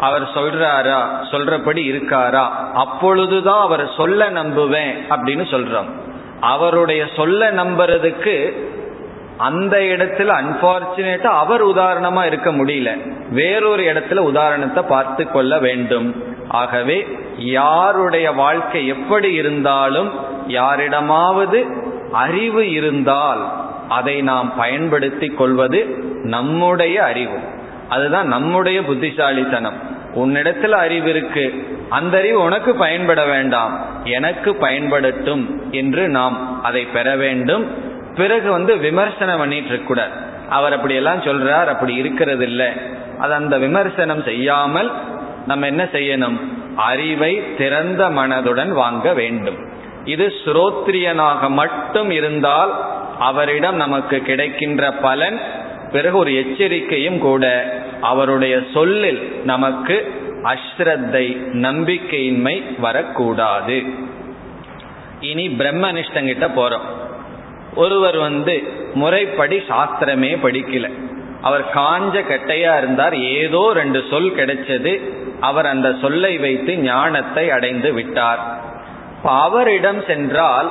[0.00, 0.98] அவர் சொல்றாரா?
[1.30, 2.48] சொல்றபடி இருக்காரா?
[2.74, 5.88] அப்பொழுதுதான் அவர் சொல்ல நம்புவேன் அப்படின்னு சொல்றோம்.
[6.40, 8.52] அவருடைய சொல்ல நம்புறதுக்கு
[9.36, 13.12] அந்த இடத்துல அன்பார்ச்சுனேட்டா அவர் உதாரணமா இருக்க முடியல.
[13.30, 16.22] வேறொரு இடத்துல உதாரணத்தை பார்த்து கொள்ள வேண்டும்.
[16.48, 20.10] ஆகவே யாருடைய வாழ்க்கை எப்படி இருந்தாலும்
[20.46, 21.66] யாரிடமாவது
[22.12, 23.52] அறிவு இருந்தால்
[23.88, 25.86] அதை நாம் பயன்படுத்தி கொள்வது
[26.22, 27.38] நம்முடைய அறிவு.
[27.94, 29.78] அதுதான் நம்முடைய புத்திசாலித்தனம்.
[30.14, 31.44] உன்னிடத்தில் அறிவு இருக்கு.
[31.88, 33.72] அந்த அறிவு உனக்கு பயன்பட வேண்டாம்.
[34.04, 37.64] எனக்கு பயன்படட்டும் என்று நாம் அதை பெற வேண்டும்.
[38.16, 40.14] பிறகு வந்து விமர்சனம் பண்ணிட்டு இருக்கக்கூடாது
[40.50, 42.70] அவர் அப்படி எல்லாம் சொல்றார் அப்படி இருக்கிறது இல்லை
[43.18, 44.90] அது அந்த விமர்சனம் செய்யாமல்
[45.46, 46.38] நம்ம என்ன செய்யணும்?
[46.76, 49.58] அறிவை திறந்த மனதுடன் வாங்க வேண்டும்.
[50.04, 52.72] இது ஸ்ரோத்ரியனாக மட்டும் இருந்தால்
[53.18, 55.38] அவரிடம் நமக்கு கிடைக்கின்ற பலன்
[55.92, 57.44] பிறகு ஒரு எச்சரிக்கையும் கூட
[58.10, 59.96] அவருடைய சொல்லில் நமக்கு
[60.44, 61.26] அஸ்ரத்தை
[61.66, 63.76] நம்பிக்கையின்மை வரக்கூடாது.
[65.20, 66.86] இனி பிரம்மனிஷ்டங்கிட்ட போறோம்.
[67.74, 68.54] ஒருவர் வந்து
[68.94, 70.88] முறைப்படி சாஸ்திரமே படிக்கல.
[71.42, 73.16] அவர் காஞ்ச கட்டையா இருந்தார்.
[73.16, 74.92] ஏதோ ரெண்டு சொல் கிடைச்சது.
[75.40, 78.42] அவர் அந்த சொல்லை வைத்து ஞானத்தை அடைந்து விட்டார்.
[79.44, 80.68] அவரிடம் சென்றால்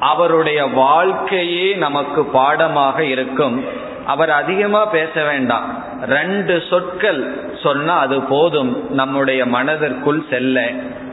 [0.00, 3.86] அவருடைய வாழ்க்கையே நமக்கு பாடமாக இருக்கும்.
[4.08, 5.84] அவர் அதிகமா பேச வேண்டாம்.
[6.06, 8.94] ரெண்டு சொற்கள் சொன்னா அது போதும்.
[8.94, 10.70] நம்முடைய மனதிற்குள் செல்ல.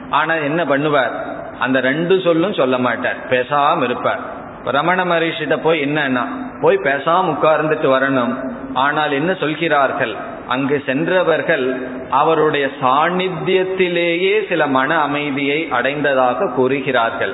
[0.10, 1.12] ஆனா என்ன பண்ணுவார்?
[1.60, 3.18] அந்த ரெண்டு சொல்லும் சொல்ல மாட்டார்.
[3.30, 4.20] பேசாம இருப்பார்.
[4.64, 6.28] ரமண மகரிஷிட்ட போய் என்னன்னா
[6.62, 8.50] போய் பேசாம உட்கார்ந்துட்டு வரணும்.
[8.74, 10.16] ஆனால் என்ன சொல்கிறார்கள்?
[10.48, 17.34] அங்கு சென்றவர்கள் அவருடைய சாநித்தியத்திலேயே சில மன அமைதியை அடைந்ததாக கூறுகிறார்கள்.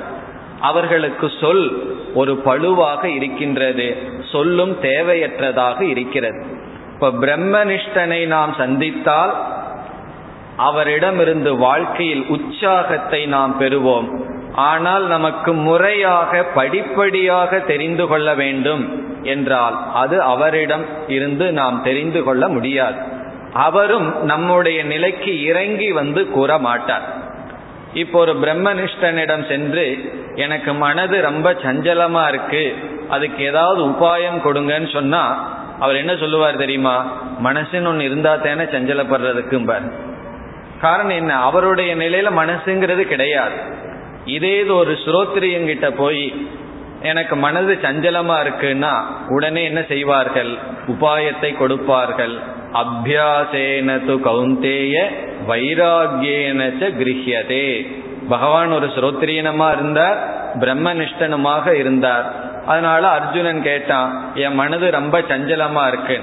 [0.60, 3.96] அவர்களுக்கு சொல் ஒரு பழுவாக இருக்கின்றது.
[4.32, 6.42] சொல்லும் தேவையற்றதாக இருக்கிறது.
[6.92, 9.32] இப்ப பிரம்மனிஷ்டனை நாம் சந்தித்தால்
[10.68, 14.08] அவரிடமிருந்து வாழ்க்கையில் உற்சாகத்தை நாம் பெறுவோம்.
[14.68, 18.84] ஆனால் நமக்கு முறையாக படிப்படியாக தெரிந்து கொள்ள வேண்டும்
[19.24, 20.84] என்றால் அது அவரிடம்
[21.16, 22.98] இருந்து நாம் தெரிந்து கொள்ள முடியாது.
[23.66, 27.06] அவரும் நம்முடைய நிலைக்கு இறங்கி வந்து கூற மாட்டார்
[28.02, 29.86] இப்போ ஒரு பிரம்மனிஷ்டனிடம் சென்று
[30.34, 32.64] எனக்கு மனது ரொம்ப சஞ்சலமா இருக்கு.
[33.12, 35.22] அதுக்கு ஏதாவது உபாயம் கொடுங்கன்னு சொன்னா
[35.80, 36.96] அவர் என்ன சொல்லுவார் தெரியுமா?
[37.44, 39.86] மனசுன்னு ஒன்று இருந்தா தானே சஞ்சலப்படுறதுக்கும்பார்.
[40.80, 41.32] காரணம் என்ன?
[41.36, 43.56] அவருடைய நிலையில மனசுங்கிறது கிடையாது.
[44.24, 46.48] இதே இது ஒரு ஸ்ரோத்ரியங்கிட்ட போய்
[47.02, 48.92] எனக்கு மனது சஞ்சலமா இருக்குன்னா
[49.28, 50.52] உடனே என்ன செய்வார்கள்?
[50.86, 52.34] உபாயத்தை கொடுப்பார்கள்.
[52.72, 54.94] அபியாசேனது கவுந்தேய கௌந்தேய
[55.48, 57.66] வைராகியேனச்ச கிரகியதே
[58.28, 60.18] பகவான் ஒரு ஸ்ரோத்ரியனமா இருந்தார்
[60.60, 62.50] பிரம்மனிஷ்டனமாக இருந்தார்.
[62.66, 66.20] அதனால அர்ஜுனன் கேட்டான் என் மனது ரொம்ப சஞ்சலமா இருக்கு.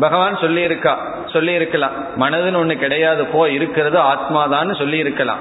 [0.00, 0.98] பகவான் சொல்லி இருக்கா
[1.32, 5.38] சொல்லி இருக்கலாம் மனதுன்னு ஒண்ணு கிடையாது போ இருக்கிறது ஆத்மாதான்னு சொல்லி இருக்கலாம்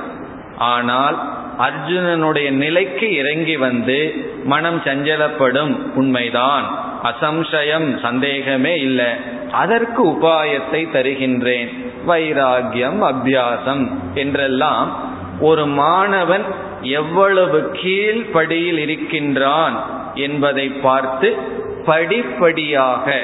[0.57, 1.17] ஆனால்
[1.59, 4.13] அர்ஜுனனுடைய நிலைக்கு இறங்கி வந்து
[4.45, 6.77] மனம் சஞ்சலப்படும் உண்மைதான்.
[7.03, 9.05] அசம்சயம் சந்தேகமே இல்லை.
[9.51, 11.69] அதற்கு உபாயத்தை தருகின்றேன்.
[12.07, 15.11] வைராகியம் அபியாசம் என்றெல்லாம்
[15.43, 16.43] ஒரு மாணவன்
[16.81, 19.83] எவ்வளவு கீழ்ப்படியில் இருக்கின்றான்
[20.15, 21.35] என்பதை பார்த்து
[21.85, 23.23] படிப்படியாக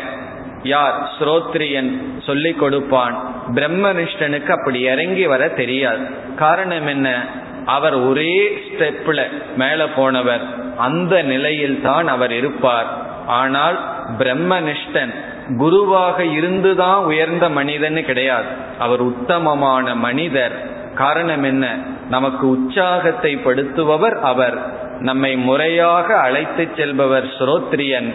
[0.63, 1.09] யார்?
[1.19, 3.15] ஸ்ரோத்ரியன் சொல்லிக் கொடுப்பான்.
[3.53, 6.05] பிரம்மனிஷ்டனுக்கு அப்படி இறங்கி வர தெரியாது.
[6.35, 7.25] காரணம் என்ன?
[7.65, 9.21] அவர் ஒரே ஸ்டெப்ல
[9.57, 10.43] மேல போனவர்.
[10.77, 12.87] அந்த நிலையில் தான் அவர் இருப்பார்.
[13.27, 13.79] ஆனால்
[14.17, 15.13] பிரம்மனிஷ்டன்
[15.57, 18.47] குருவாக இருந்துதான் உயர்ந்த மனிதன் கிடையாது.
[18.79, 20.77] அவர் உத்தமமான மனிதர்.
[20.99, 21.77] காரணம் என்ன?
[22.09, 24.57] நமக்கு உற்சாகத்தை படுத்துபவர் அவர்.
[24.99, 28.09] நம்மை முறையாக அழைத்து செல்பவர் ஸ்ரோத்ரியன்.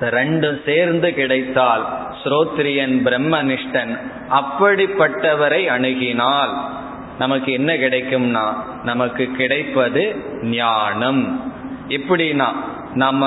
[0.00, 1.84] ரெண்டும் சேர்ந்து கிடைத்தால்
[2.24, 3.92] ஸ்ரோத்ரியன் பிரம்மனிஷ்டன்.
[4.30, 6.52] அப்படிப்பட்டவரை அணுகினால்
[7.18, 8.46] நமக்கு என்ன கிடைக்கும்னா
[8.84, 10.02] நமக்கு கிடைப்பது
[10.42, 11.52] ஞானம்.
[11.88, 12.48] எப்படின்னா
[12.94, 13.22] நம்ம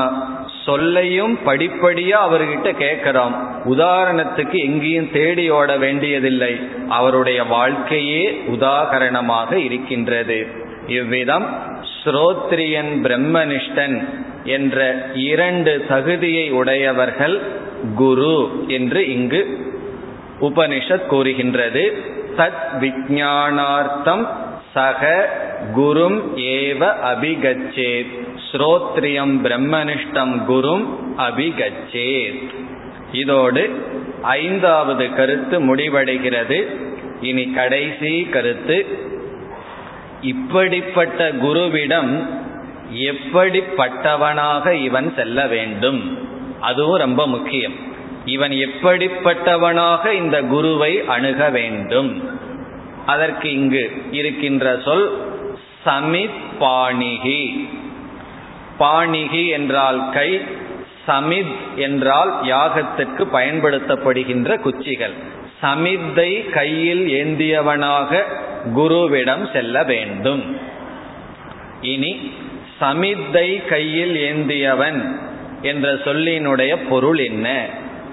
[0.65, 3.35] சொல்லையும் படிப்படியா அவர்கிட்ட கேட்கிறோம்
[3.65, 6.59] உதாரணத்துக்கு எங்கேயும் தேடி ஓட வேண்டியதில்லை.
[6.89, 10.47] அவருடைய வாழ்க்கையே உதாகரணமாக இருக்கின்றது.
[10.87, 11.45] இவ்விதம்
[12.03, 14.03] ஸ்ரோத்ரியன் பிரம்மனிஷ்டன்
[14.43, 17.41] என்ற இரண்டு தகுதியை உடையவர்கள்
[17.95, 19.41] குரு என்று இங்கு
[20.41, 21.83] உபனிஷத் கூறுகின்றது.
[22.37, 24.27] தத் விஜானார்த்தம்
[24.73, 25.29] சக
[25.75, 28.24] குரும் ஏவ அபிகச்சேத்.
[28.55, 30.85] ஸ்ரோத்ரியம் பிரம்மனிஷ்டம் குரும்
[31.17, 32.55] அபிகச்சேத்.
[33.11, 33.83] இதோடு
[34.21, 36.75] ஐந்தாவது கருத்து முடிவடைகிறது.
[37.21, 38.85] இனி கடைசி கருத்து.
[40.21, 42.27] இப்படிப்பட்ட குருவிடம்
[42.93, 46.17] எப்படிப்பட்டவனாக இவன் செல்ல வேண்டும்?
[46.61, 47.73] அதுவும் ரொம்ப முக்கியம்.
[48.25, 52.29] இவன் எப்படிப்பட்டவனாக இந்த குருவை அணுக வேண்டும்?
[53.05, 55.21] அதற்கு இங்கு இருக்கின்ற சொல்
[55.85, 57.69] சமித் பாணிகி
[58.79, 60.41] பாணிகி என்றால் கை
[61.07, 65.13] சமித் என்றால் யாகத்திற்கு பயன்படுத்தப்படுகின்ற குச்சிகள்.
[65.61, 68.23] சமித்தை கையில் ஏந்தியவனாக
[68.75, 70.57] குருவிடம் செல்ல வேண்டும்.
[71.81, 72.33] இனி
[72.81, 75.19] சமித்தை கையில் ஏந்தியவன்
[75.61, 77.65] என்ற சொல்லினுடைய பொருள் என்ன?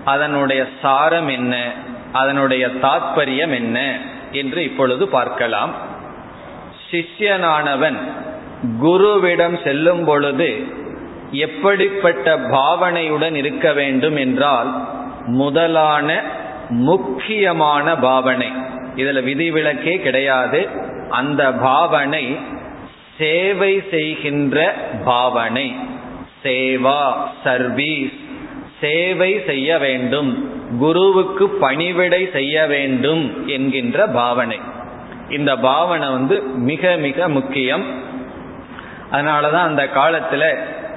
[0.05, 1.73] அதனுடைய சாரம் என்ன?
[2.13, 3.99] அதனுடைய தாத்பரியம் என்ன?
[4.33, 5.75] என்று இப்பொழுது பார்க்கலாம்.
[6.91, 7.97] சிஷ்யனானவன்
[8.67, 10.65] குருவிடம் செல்லும் பொழுது
[11.31, 14.89] எப்படிப்பட்ட பாவனையுடன் இருக்க வேண்டும் என்றால்
[15.27, 16.23] முதலான
[16.69, 18.49] முக்கியமான பாவனை.
[18.97, 20.69] இதில் விதிவிலக்கே கிடையாது.
[21.11, 22.37] அந்த பாவனை
[23.19, 25.75] சேவை செய்கின்ற பாவனை.
[26.43, 27.13] சேவா
[27.45, 28.13] சர்வீஸ்.
[28.81, 30.51] சேவை செய்ய வேண்டும்.
[30.79, 34.59] குருவுக்கு பணிவிடை செய்ய வேண்டும் என்கின்ற பாவனை.
[35.31, 38.11] இந்த பாவனை வந்து மிக மிக முக்கியம்.
[39.13, 40.45] அதனாலதான் அந்த காலத்துல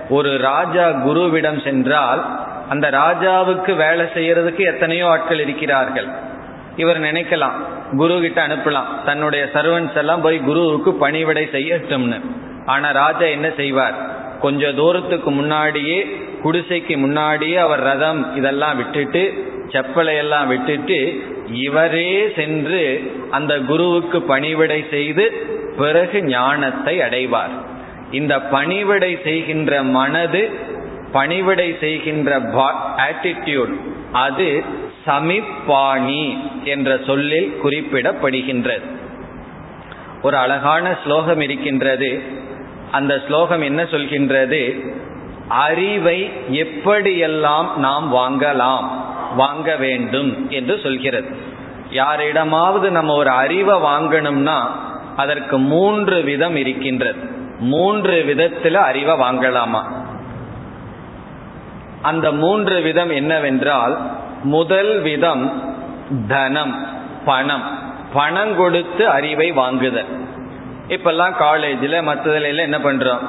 [0.10, 2.22] ஒரு ராஜா குருவிடம் சென்றால்
[2.70, 6.08] அந்த ராஜாவுக்கு வேலை செய்யறதுக்கு எத்தனையோ ஆட்கள் இருக்கிறார்கள்.
[6.76, 7.58] இவர் நினைக்கலாம்
[7.98, 12.20] குரு கிட்ட அனுப்பலாம் தன்னுடைய சர்வன்ஸ் எல்லாம் போய் குருவுக்கு பணிவிடை செய்யட்டும்னு.
[12.66, 13.98] ஆனா ராஜா என்ன செய்வார்?
[14.40, 16.00] கொஞ்ச தூரத்துக்கு முன்னாடியே
[16.44, 19.24] குடிசைக்கு முன்னாடியே அவர் ரதம் இதெல்லாம் விட்டுட்டு
[19.72, 21.00] செப்பலை எல்லாம் விட்டுட்டு
[21.52, 22.84] இவரே சென்று
[23.32, 25.26] அந்த குருவுக்கு பணிவிடை செய்து
[25.78, 27.56] பிறகு ஞானத்தை அடைவார்.
[28.16, 30.42] இந்த பணிவிடை செய்கின்ற மனது
[31.12, 32.40] பணிவிடை செய்கின்ற
[33.10, 33.74] ஆட்டிடியூட்
[34.12, 34.64] அது
[35.08, 38.86] சமிப்பாணி என்ற சொல்லில் குறிப்பிடப்படுகின்றது.
[40.22, 42.22] ஒரு அழகான ஸ்லோகம் இருக்கின்றது.
[42.92, 44.64] அந்த ஸ்லோகம் என்ன சொல்கின்றது?
[45.48, 48.84] அறிவை எப்படியெல்லாம் நாம் வாங்கலாம்
[49.36, 51.30] வாங்க வேண்டும் என்று சொல்கிறது.
[51.92, 54.60] யாரிடமாவது நம்ம ஒரு அறிவை வாங்கணும்னா
[55.16, 57.35] அதற்கு மூன்று விதம் இருக்கின்றது.
[57.60, 59.82] மூன்று விதத்துல அறிவை வாங்கலாமா?
[62.02, 64.12] அந்த மூன்று விதம் என்னவென்றால்
[64.44, 65.74] முதல் விதம்
[66.28, 66.88] தனம்
[67.26, 67.80] பணம்.
[68.14, 70.06] பணம் கொடுத்து அறிவை வாங்குதல்.
[70.88, 73.20] இப்பெல்லாம் காலேஜில் மற்றதுல என்ன பண்றோம்?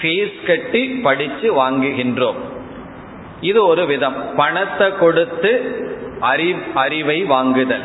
[0.00, 2.34] ஃபீஸ் கட்டி படிச்சு வாங்குகின்றோம்.
[3.40, 4.34] இது ஒரு விதம்.
[4.36, 5.78] பணத்தை கொடுத்து
[6.20, 7.82] அறி அறிவை வாங்குதல்.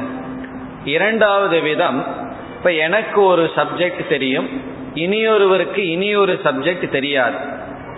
[0.86, 2.06] இரண்டாவது விதம்
[2.56, 4.78] இப்போ எனக்கு ஒரு சப்ஜெக்ட் தெரியும்.
[5.06, 7.38] இனியொருவருக்கு இனியொரு சப்ஜெக்ட் தெரியாது.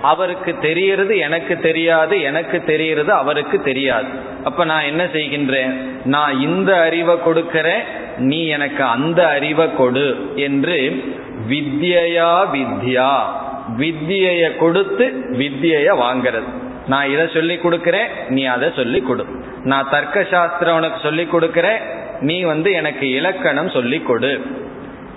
[0.02, 4.08] அவருக்கு தெரியறது எனக்கு தெரியாது எனக்கு தெரியறது அவருக்கு தெரியாது.
[4.44, 5.74] அப்ப நான் என்ன செய்கின்றேன்?
[6.06, 7.84] நான் இந்த அறிவை கொடுக்கிறேன்
[8.18, 10.78] நீ எனக்கு அந்த அறிவை கொடு என்று
[11.50, 13.14] வித்யா வித்யா
[13.78, 16.50] வித்தியை கொடுத்து வித்தியைய வாங்கிறது.
[16.88, 19.26] நான் இதை சொல்லி கொடுக்கிறேன் நீ அதை சொல்லி கொடு.
[19.64, 21.80] நான் தர்க்க சாஸ்திரம் உனக்கு சொல்லி கொடுக்கிறேன்
[22.22, 24.34] நீ வந்து எனக்கு இலக்கணம் சொல்லி கொடு.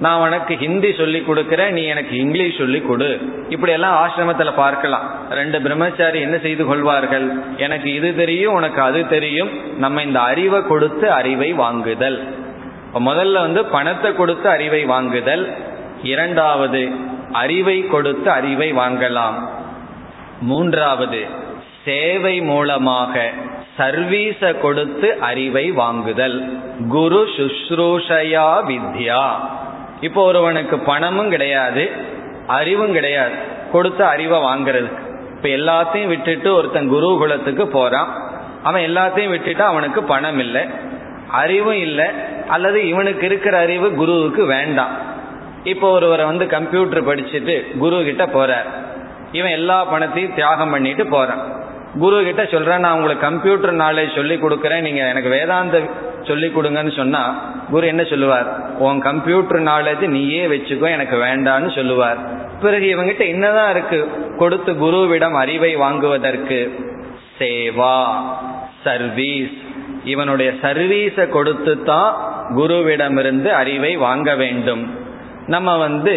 [0.01, 3.20] நான் உனக்கு ஹிந்தி சொல்லி கொடுக்கிறேன் நீ எனக்கு இங்கிலீஷ் சொல்லி கொடு.
[3.49, 5.11] இப்படி எல்லாம் ஆசிரமத்துல பார்க்கலாம்.
[5.30, 7.32] ரெண்டு பிரம்மச்சாரி என்ன செய்து கொள்வார்கள்?
[7.57, 9.78] எனக்கு இது தெரியும் உனக்கு அது தெரியும்.
[9.78, 12.34] நம்ம இந்த அறிவை கொடுத்து அறிவை வாங்குதல்.
[12.95, 15.55] முதல்ல வந்து பணத்தை கொடுத்து அறிவை வாங்குதல்.
[16.03, 16.88] இரண்டாவது
[17.32, 19.49] அறிவை கொடுத்து அறிவை வாங்கலாம்.
[20.40, 21.26] மூன்றாவது
[21.84, 23.30] சேவை மூலமாக
[23.78, 26.59] சர்வீஸ கொடுத்து அறிவை வாங்குதல்.
[26.88, 29.30] குரு சுஷ்ரூஷயா வித்யா.
[30.05, 31.84] இப்போ ஒருவனுக்கு பணமும் கிடையாது
[32.46, 33.34] அறிவும் கிடையாது.
[33.72, 35.02] கொடுத்த அறிவை வாங்குறதுக்கு.
[35.36, 38.11] இப்ப எல்லாத்தையும் விட்டுட்டு ஒருத்தன் குருகுலத்துக்கு போறான்.
[38.62, 40.64] அவன் எல்லாத்தையும் விட்டுட்டு அவனுக்கு பணம் இல்லை
[41.30, 42.09] அறிவும் இல்லை
[42.48, 44.94] அல்லது இவனுக்கு இருக்கிற அறிவு குருவுக்கு வேண்டாம்.
[45.64, 48.68] இப்போ ஒருவரை வந்து கம்ப்யூட்டர் படிச்சுட்டு குரு கிட்ட போறார்.
[49.32, 51.42] இவன் எல்லா பணத்தையும் தியாகம் பண்ணிட்டு போறான்.
[51.98, 55.80] குரு கிட்ட சொல்றேன் நான் உங்களுக்கு கம்ப்யூட்டர் நாலேஜ் சொல்லி கொடுக்குறேன் நீங்க எனக்கு வேதாந்த
[56.26, 57.22] சொல்லி கொடுங்கன்னு சொன்னா
[57.70, 58.48] குரு என்ன சொல்லுவார்?
[58.78, 62.18] உன் கம்ப்யூட்டர் நாலேஜ் நீயே வச்சுக்கோ எனக்கு வேண்டான்னு சொல்லுவார்.
[62.60, 64.00] பிறகு இவங்கிட்ட என்னதான் இருக்கு?
[64.38, 66.58] கொடுத்து குருவிடம் அறிவை வாங்குவதற்கு
[67.38, 67.98] சேவா
[68.84, 69.54] சர்வீஸ்
[70.04, 72.10] இவனுடைய சர்வீஸை கொடுத்து தான்
[72.50, 74.82] குருவிடமிருந்து அறிவை வாங்க வேண்டும்.
[75.46, 76.14] நம்ம வந்து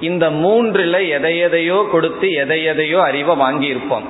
[0.00, 4.06] இந்த மூன்றுல எதையெதையோ கொடுத்து எதையெதையோ அறிவை வாங்கியிருப்போம்.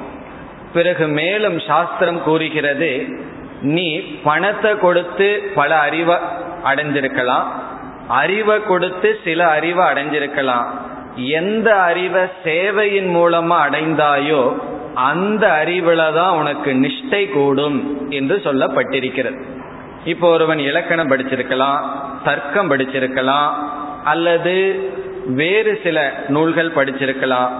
[0.73, 2.91] பிறகு மேலும் சாஸ்திரம் கூறுகிறது
[3.75, 3.89] நீ
[4.27, 6.17] பணத்தை கொடுத்து பல அறிவை
[6.71, 7.47] அடைஞ்சிருக்கலாம்.
[8.21, 10.67] அறிவை கொடுத்து சில அறிவை அடைஞ்சிருக்கலாம்.
[11.41, 14.43] எந்த அறிவை சேவையின் மூலமா அடைந்தாயோ
[15.11, 17.79] அந்த அறிவுல தான் உனக்கு நிஷ்டை கூடும்
[18.11, 19.39] என்று சொல்லப்பட்டிருக்கிறது.
[20.13, 21.81] இப்போ ஒருவன் இலக்கணம் படிச்சிருக்கலாம்
[22.25, 23.51] தர்க்கம் படிச்சிருக்கலாம்
[24.05, 24.55] அல்லது
[25.41, 25.99] வேறு சில
[26.35, 27.51] நூல்கள் படிச்சிருக்கலாம்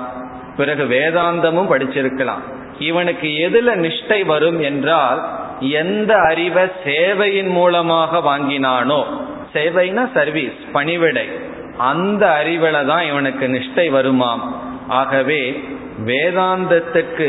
[0.57, 2.43] பிறகு வேதாந்தமும் படிச்சிருக்கலாம்.
[2.89, 5.21] இவனுக்கு எதுல நிஷ்டை வரும் என்றால்
[5.61, 9.01] எந்த அறிவை சேவையின் மூலமாக வாங்கினானோ
[9.55, 11.27] சேவைனா சர்வீஸ் பணிவிடை
[11.79, 14.41] அந்த அறிவில தான் இவனுக்கு நிஷ்டை வருமாம்.
[14.89, 15.61] ஆகவே
[16.07, 17.29] வேதாந்தத்துக்கு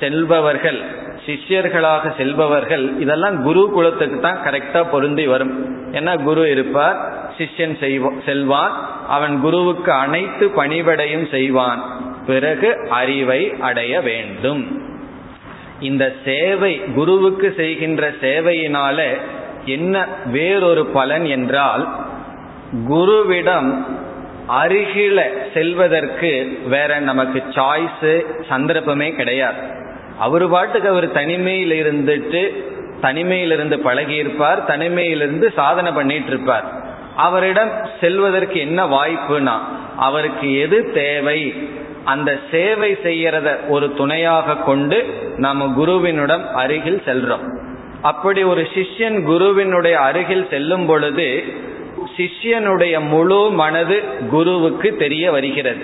[0.00, 0.80] செல்பவர்கள்
[1.26, 5.52] சிஷ்யர்களாக செல்பவர்கள் இதெல்லாம் குரு குலத்துக்கு தான் கரெக்டா பொருந்தி வரும்.
[5.92, 6.98] ஏன்னா குரு இருப்பார்
[7.38, 7.76] சிஷ்யன்
[8.24, 8.72] செல்வான்
[9.08, 11.82] அவன் குருவுக்கு அனைத்து பணிவடையும் செய்வான்.
[12.26, 14.90] பிறகு அறிவை அடைய வேண்டும்.
[15.82, 18.98] இந்த சேவை குருவுக்கு செய்கின்ற சேவையினால
[19.66, 21.84] என்ன வேறொரு பலன் என்றால்
[22.88, 23.70] குருவிடம்
[24.48, 25.18] அருகில
[25.54, 28.12] செல்வதற்கு வேற நமக்கு சாய்ஸு
[28.48, 29.60] சந்தர்ப்பமே கிடையாது.
[30.18, 32.42] அவர் பாட்டுக்கு அவர் தனிமையில் இருந்துட்டு
[33.00, 36.66] தனிமையிலிருந்து பழகியிருப்பார் தனிமையிலிருந்து சாதனை பண்ணிட்டு இருப்பார்
[37.16, 37.70] அவரிடம்
[38.00, 39.56] செல்வதற்கு என்ன வாய்ப்புனா
[39.96, 41.40] அவருக்கு எது தேவை
[42.04, 45.04] அந்த சேவை செய்யறத ஒரு துணையாக கொண்டு
[45.36, 47.44] நாம குருவினுடன் அருகில் செல்றோம்.
[48.02, 51.44] அப்படி ஒரு சிஷ்யன் குருவினுடைய அருகில் செல்லும் பொழுது
[52.16, 55.80] சிஷ்யனுடைய முழு மனது குருவுக்கு தெரிய வருகிறது.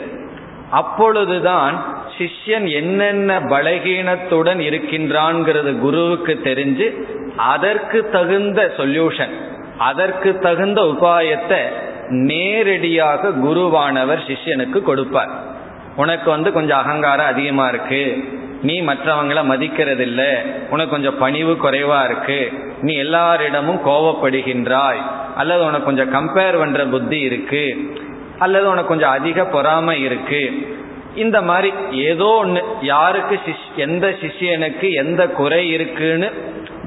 [0.71, 1.85] அப்பொழுதுதான்
[2.19, 7.05] சிஷ்யன் என்னென்ன பலகீனத்துடன் இருக்கின்றான்ங்கிறது குருவுக்கு தெரிஞ்சு
[7.37, 9.35] அதற்கு தகுந்த சொல்யூஷன்
[9.79, 11.61] அதற்கு தகுந்த உபாயத்தை
[12.09, 15.57] நேரடியாக குருவானவர் சிஷ்யனுக்கு கொடுப்பார்.
[15.99, 18.25] உனக்கு வந்து கொஞ்சம் அகங்காரம் அதிகமா இருக்கு.
[18.63, 22.53] நீ மற்றவங்கள மதிக்கிறது இல்ல உனக்கு கொஞ்சம் பணிவு குறைவா இருக்கு.
[22.81, 25.03] நீ எல்லாரிடமும் கோவப்படுகின்றாய்.
[25.37, 27.95] அல்லது உனக்கு கொஞ்சம் கம்பேர் பண்ற புத்தி இருக்கு.
[28.39, 30.69] அல்லது உனக்கு கொஞ்சம் அதிக பொறாமை இருக்கு.
[31.15, 36.33] இந்த மாதிரி ஏதோ ஒன்று யாருக்கு சிஷ் எந்த சிஷியனுக்கு எந்த குறை இருக்குன்னு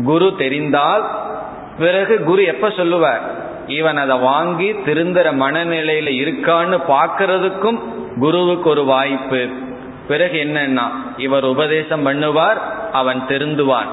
[0.03, 1.09] குரு தெரிந்தால்
[1.79, 3.21] பிறகு குரு எப்ப சொல்லுவார்?
[3.67, 7.79] இவன் அதை வாங்கி திருந்துற மனநிலையில இருக்கான்னு பார்க்கறதுக்கும்
[8.19, 9.47] குருவுக்கு ஒரு வாய்ப்பு.
[10.07, 10.83] பிறகு என்னன்னா
[11.17, 12.59] இவர் உபதேசம் பண்ணுவார்
[12.91, 13.89] அவன் திருந்துவான்.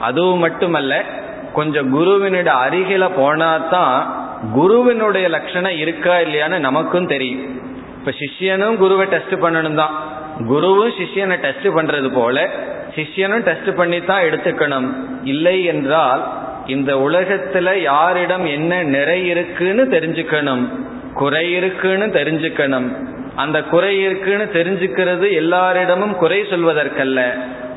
[0.00, 1.04] அதுவும் மட்டுமல்ல
[1.52, 4.06] கொஞ்சம் குருவினுடைய அருகில போனாதான்
[4.52, 7.60] குருவினுடைய லட்சணம் இருக்கா இல்லையான்னு நமக்கும் தெரியும்.
[7.98, 9.90] இப்ப சிஷியனும் குருவை டெஸ்ட் பண்ணணும் தான்.
[10.38, 12.48] குருவும் சிஷியனை டெஸ்ட் பண்றது போல
[12.94, 14.88] சிஷியனும் டெஸ்ட் பண்ணி தான் எடுத்துக்கணும்.
[15.24, 16.32] இல்லை என்றால்
[16.66, 20.68] இந்த உலகத்துல யாரிடம் என்ன நிறை இருக்குன்னு தெரிஞ்சுக்கணும்.
[21.14, 23.10] குறை இருக்குன்னு தெரிஞ்சுக்கணும்.
[23.36, 27.24] அந்த குறை இருக்குன்னு தெரிஞ்சுக்கிறது எல்லாரிடமும் குறை சொல்வதற்கல்ல.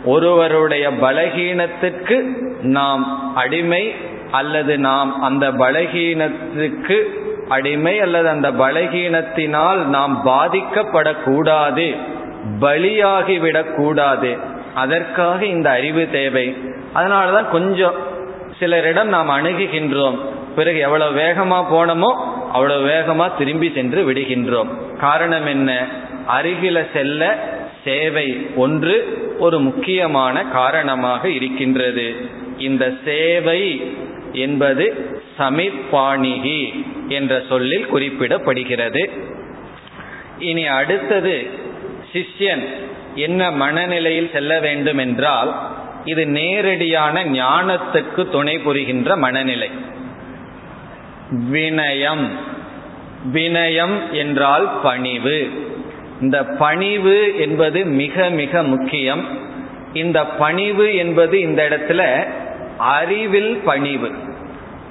[0.06, 2.22] ஒருவருடைய பலகீனத்திற்கு
[2.62, 3.96] நாம் அடிமை
[4.32, 7.02] அல்லது நாம் அந்த பலகீனத்துக்கு
[7.48, 11.96] அடிமை அல்லது அந்த பலகீனத்தினால் நாம் பாதிக்கப்படக்கூடாது
[12.62, 14.38] பலியாகிவிடக்கூடாது.
[14.76, 16.58] அதற்காக இந்த அறிவு தேவை.
[16.96, 17.94] அதனாலதான் கொஞ்சம்
[18.60, 20.18] சிலரிடம் நாம் அணுகுகின்றோம்.
[20.56, 24.72] பிறகு எவ்வளவு வேகமாக போனோமோ அவ்வளவு வேகமா திரும்பி சென்று விடுகின்றோம்.
[25.00, 25.70] காரணம் என்ன?
[26.28, 27.22] அருகில செல்ல
[27.84, 28.96] சேவை ஒன்று
[29.40, 32.08] ஒரு முக்கியமான காரணமாக இருக்கின்றது.
[32.58, 33.64] இந்த சேவை
[34.46, 34.86] என்பது
[35.40, 36.60] சமிப்பாணிகி
[37.08, 39.04] என்ற சொல்லில் குறிப்பிடப்படுகிறது.
[40.40, 41.36] இனி அடுத்தது
[42.14, 42.64] சிஷ்யன்
[43.16, 45.52] என்ன மனநிலையில் செல்ல வேண்டும் என்றால்
[46.06, 49.70] இது நேரடியான ஞானத்துக்கு துணை புரிகின்ற மனநிலை.
[51.36, 52.30] வினயம்
[53.34, 55.50] வினயம் என்றால் பணிவு.
[56.22, 59.26] இந்த பணிவு என்பது மிக மிக முக்கியம்.
[59.94, 62.28] இந்த பணிவு என்பது இந்த இடத்துல
[62.78, 64.12] அறிவில் பணிவு.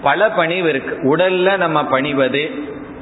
[0.02, 1.16] பல பணிவு இருக்கு.
[1.16, 2.50] உடல்ல நம்ம பணிவது.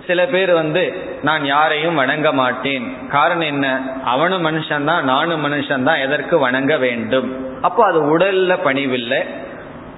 [0.07, 2.97] சில பேர் வந்து நான் யாரையும் வணங்க மாட்டேன்.
[3.09, 3.97] காரணம் என்ன?
[4.05, 6.03] அவனும் மனுஷன்தான் நானும் மனுஷன்தான்.
[6.03, 7.59] எதற்கு வணங்க வேண்டும்?
[7.62, 9.24] அப்போ அது உடல்ல பணிவில்லை.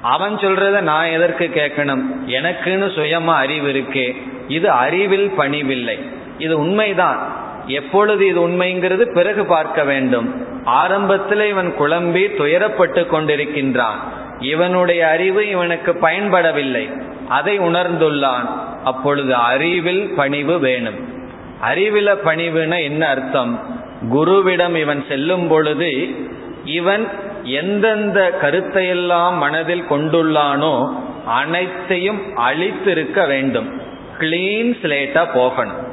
[0.05, 2.03] அவன் சொல்றத நான் எதற்கு கேட்கணும்?
[2.27, 4.17] எனக்குன்னு சுயமா அறிவு இருக்கே.
[4.49, 5.99] இது அறிவில் பணிவில்லை.
[6.39, 7.19] இது உண்மைதான்.
[7.67, 10.47] எப்பொழுது இது உண்மைங்கிறது பிறகு பார்க்க வேண்டும்.
[10.65, 13.95] ஆரம்பத்தில் இவன் குழம்பி துயரப்பட்டு கொண்டிருக்கின்றான்.
[14.41, 17.03] இவனுடைய அறிவு இவனுக்கு பயன்படவில்லை.
[17.29, 18.49] அதை உணர்ந்துள்ளான்.
[18.85, 21.09] அப்பொழுது அறிவில் பணிவு வேணும்.
[21.65, 23.83] அறிவில பணிவுன என்ன அர்த்தம்?
[24.13, 26.09] குருவிடம் இவன் செல்லும் பொழுது
[26.65, 27.09] இவன்
[27.45, 33.83] எந்தெந்த கருத்தையெல்லாம் மனதில் கொண்டுள்ளானோ அனைத்தையும் அழித்திருக்க வேண்டும்.
[34.19, 35.93] கிளீன் ஸ்லேட்டா போகணும்.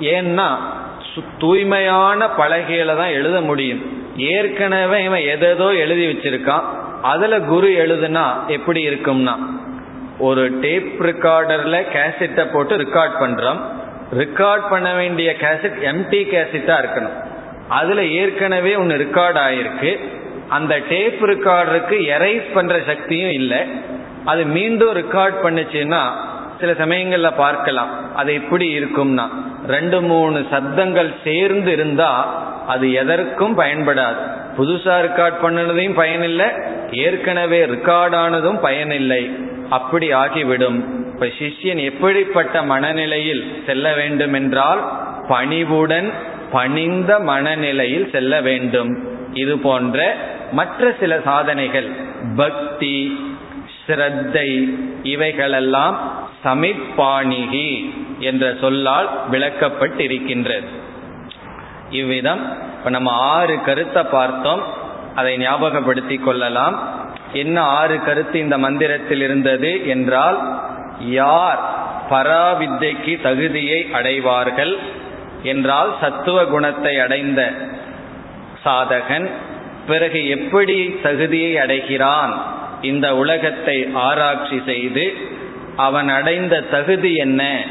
[0.00, 0.56] ஏன்னா
[1.38, 4.04] தூய்மையான பலகையில தான் எழுத முடியும்.
[4.16, 6.62] ஏற்கனவே இவன் எதோ எழுதி வச்சிருக்கான்.
[7.02, 9.34] அதுல குரு எழுதுனா எப்படி இருக்கும்னா
[10.18, 13.60] ஒரு டேப் ரெக்கார்டர்ல கேசட்டை போட்டு ரெக்கார்ட் பண்றோம்
[14.12, 17.16] ரெக்கார்ட் பண்ண வேண்டிய கேசட் எம்டி கேசட்டா இருக்கணும்.
[17.68, 20.20] அதுல ஏற்கனவே ஒன்று ரெக்கார்ட் ஆயிருக்கு.
[20.56, 23.60] அந்த டேப் ரெக்கார்டருக்கு எரைஸ் பண்ற சக்தியும் இல்லை.
[24.32, 26.02] அது மீண்டும் ரெக்கார்ட் பண்ணுச்சுன்னா
[26.60, 27.92] சில சமயங்கள்ல பார்க்கலாம்.
[28.20, 29.24] அது எப்படி இருக்கும்னா
[29.68, 32.10] ரெண்டு மூணு சப்தங்கள் சேர்ந்து இருந்தா
[32.74, 34.20] அது எதற்கும் பயன்படாது.
[34.58, 36.48] புதுசா ரெக்கார்ட் பண்ணினதையும் பயனில்லை
[37.04, 39.22] ஏற்கனவே ரெக்கார்ட் ஆனதும் பயனில்லை.
[39.78, 40.78] அப்படி ஆகிவிடும்.
[41.12, 44.82] இப்ப சிஷ்யன் எப்படிப்பட்ட மனநிலையில் செல்ல வேண்டும் என்றால்
[45.28, 46.08] பணிவுடன்
[46.56, 48.92] பணிந்த மனநிலையில் செல்ல வேண்டும்.
[49.42, 49.98] இது போன்ற
[50.52, 51.88] மற்ற சில சாதனைகள்
[52.36, 52.96] பக்தி
[53.76, 54.48] ஸ்ரத்தை
[55.02, 55.96] இவைகளெல்லாம்
[56.44, 57.68] சமிப்பாணிகி
[58.18, 60.68] என்ற சொல்லால் விளக்கப்பட்டிருக்கின்றது.
[61.90, 62.42] இவ்விதம்
[62.78, 64.62] இப்ப நம்ம ஆறு கருத்தை பார்த்தோம்.
[65.14, 66.76] அதை ஞாபகப்படுத்திக் கொள்ளலாம்.
[67.32, 70.38] என்ன ஆறு கருத்து இந்த மந்திரத்தில் இருந்தது என்றால்
[71.00, 71.60] யார்
[72.10, 74.74] பராவித்தைக்கு தகுதியை அடைவார்கள்
[75.42, 77.40] என்றால் சத்துவ குணத்தை அடைந்த
[78.64, 79.30] சாதகன்
[79.86, 82.44] பிறகு எப்படி தகுதியை அடைகிறான்?
[82.82, 85.12] இந்த உலகத்தை ஆராய்ச்சி செய்து
[85.76, 87.64] அவன் அடைந்த தகுதி என்ன?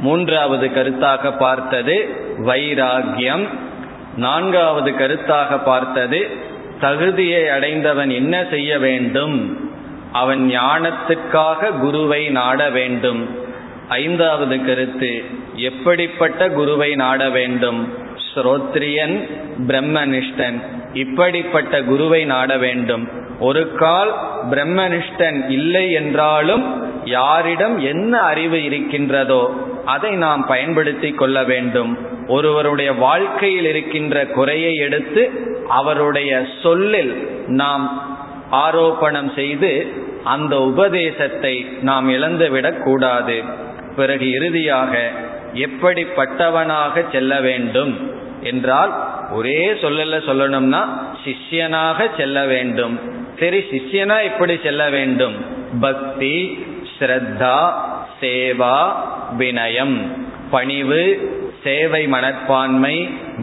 [0.00, 3.48] மூன்றாவது கருத்தாக பார்த்தது வைராகியம்
[4.16, 6.30] நான்காவது கருத்தாக பார்த்தது
[6.80, 9.64] தகுதியை அடைந்தவன் என்ன செய்ய வேண்டும்?
[10.12, 13.44] அவன் ஞானத்துக்காக குருவை நாட வேண்டும்.
[13.88, 18.04] ஐந்தாவது கருத்து எப்படிப்பட்ட குருவை நாட வேண்டும்?
[18.36, 20.60] ஸ்ரோத்ரியன் பிரம்மனிஷ்டன்.
[20.92, 23.08] இப்படிப்பட்ட குருவை நாட வேண்டும்.
[23.40, 24.14] ஒரு கால்
[24.50, 31.98] பிரம்மனிஷ்டன் இல்லை என்றாலும் யாரிடம் என்ன அறிவு இருக்கின்றதோ அதை நாம் பயன்படுத்தி கொள்ள வேண்டும்.
[32.26, 35.30] ஒருவருடைய வாழ்க்கையில் இருக்கின்ற குறையை எடுத்து
[35.68, 38.16] அவருடைய சொல்லில் நாம்
[38.52, 39.86] ஆரோப்பணம் செய்து
[40.24, 43.42] அந்த உபதேசத்தை நாம் இழந்துவிடக் கூடாது.
[43.96, 45.10] பிறகு இறுதியாக
[45.54, 48.15] எப்படிப்பட்டவனாக செல்ல வேண்டும்?
[48.46, 48.92] என்றால்
[49.32, 50.82] ஒரே சொல்லல சொல்லணும்னா
[51.24, 52.94] சிஷ்யனாக செல்ல வேண்டும்.
[53.38, 55.36] சரி சிஷ்யனா எப்படி செல்ல வேண்டும்?
[55.80, 56.36] பக்தி
[56.98, 57.58] ஸ்ரத்தா
[58.20, 58.78] சேவா
[59.38, 59.96] வினயம்.
[60.50, 61.02] பணிவு
[61.64, 62.96] சேவை மனப்பான்மை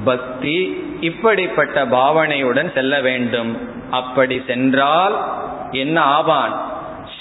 [0.06, 0.58] பக்தி
[1.01, 3.51] இப்படிப்பட்ட பாவனையுடன் செல்ல வேண்டும்.
[3.91, 5.16] அப்படி சென்றால்
[5.72, 6.54] என்ன ஆவான்?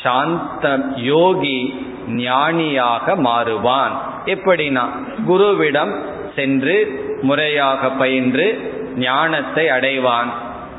[0.02, 1.58] சாந்த யோகி
[2.08, 3.94] ஞானியாக மாறுவான்.
[4.26, 4.84] எப்படினா
[5.28, 5.92] குருவிடம்
[6.36, 6.76] சென்று
[7.22, 8.46] முறையாக பயின்று
[8.96, 10.30] ஞானத்தை அடைவான்.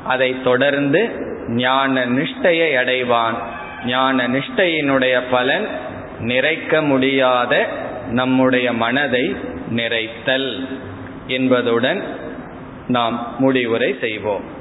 [0.04, 1.08] அதை தொடர்ந்து
[1.48, 3.36] ஞான நிஷ்டையை அடைவான்.
[3.86, 5.66] ஞான நிஷ்டையினுடைய பலன்
[6.18, 7.66] நிறைக்க முடியாத
[8.10, 9.36] நம்முடைய மனதை
[9.70, 10.66] நிறைத்தல்
[11.26, 12.02] என்பதுடன்
[12.86, 14.52] நாம் முடிவுரை செய்வோம்.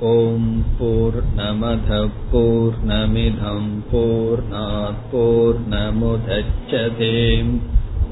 [0.00, 2.74] ஓம் போர் நமத போர்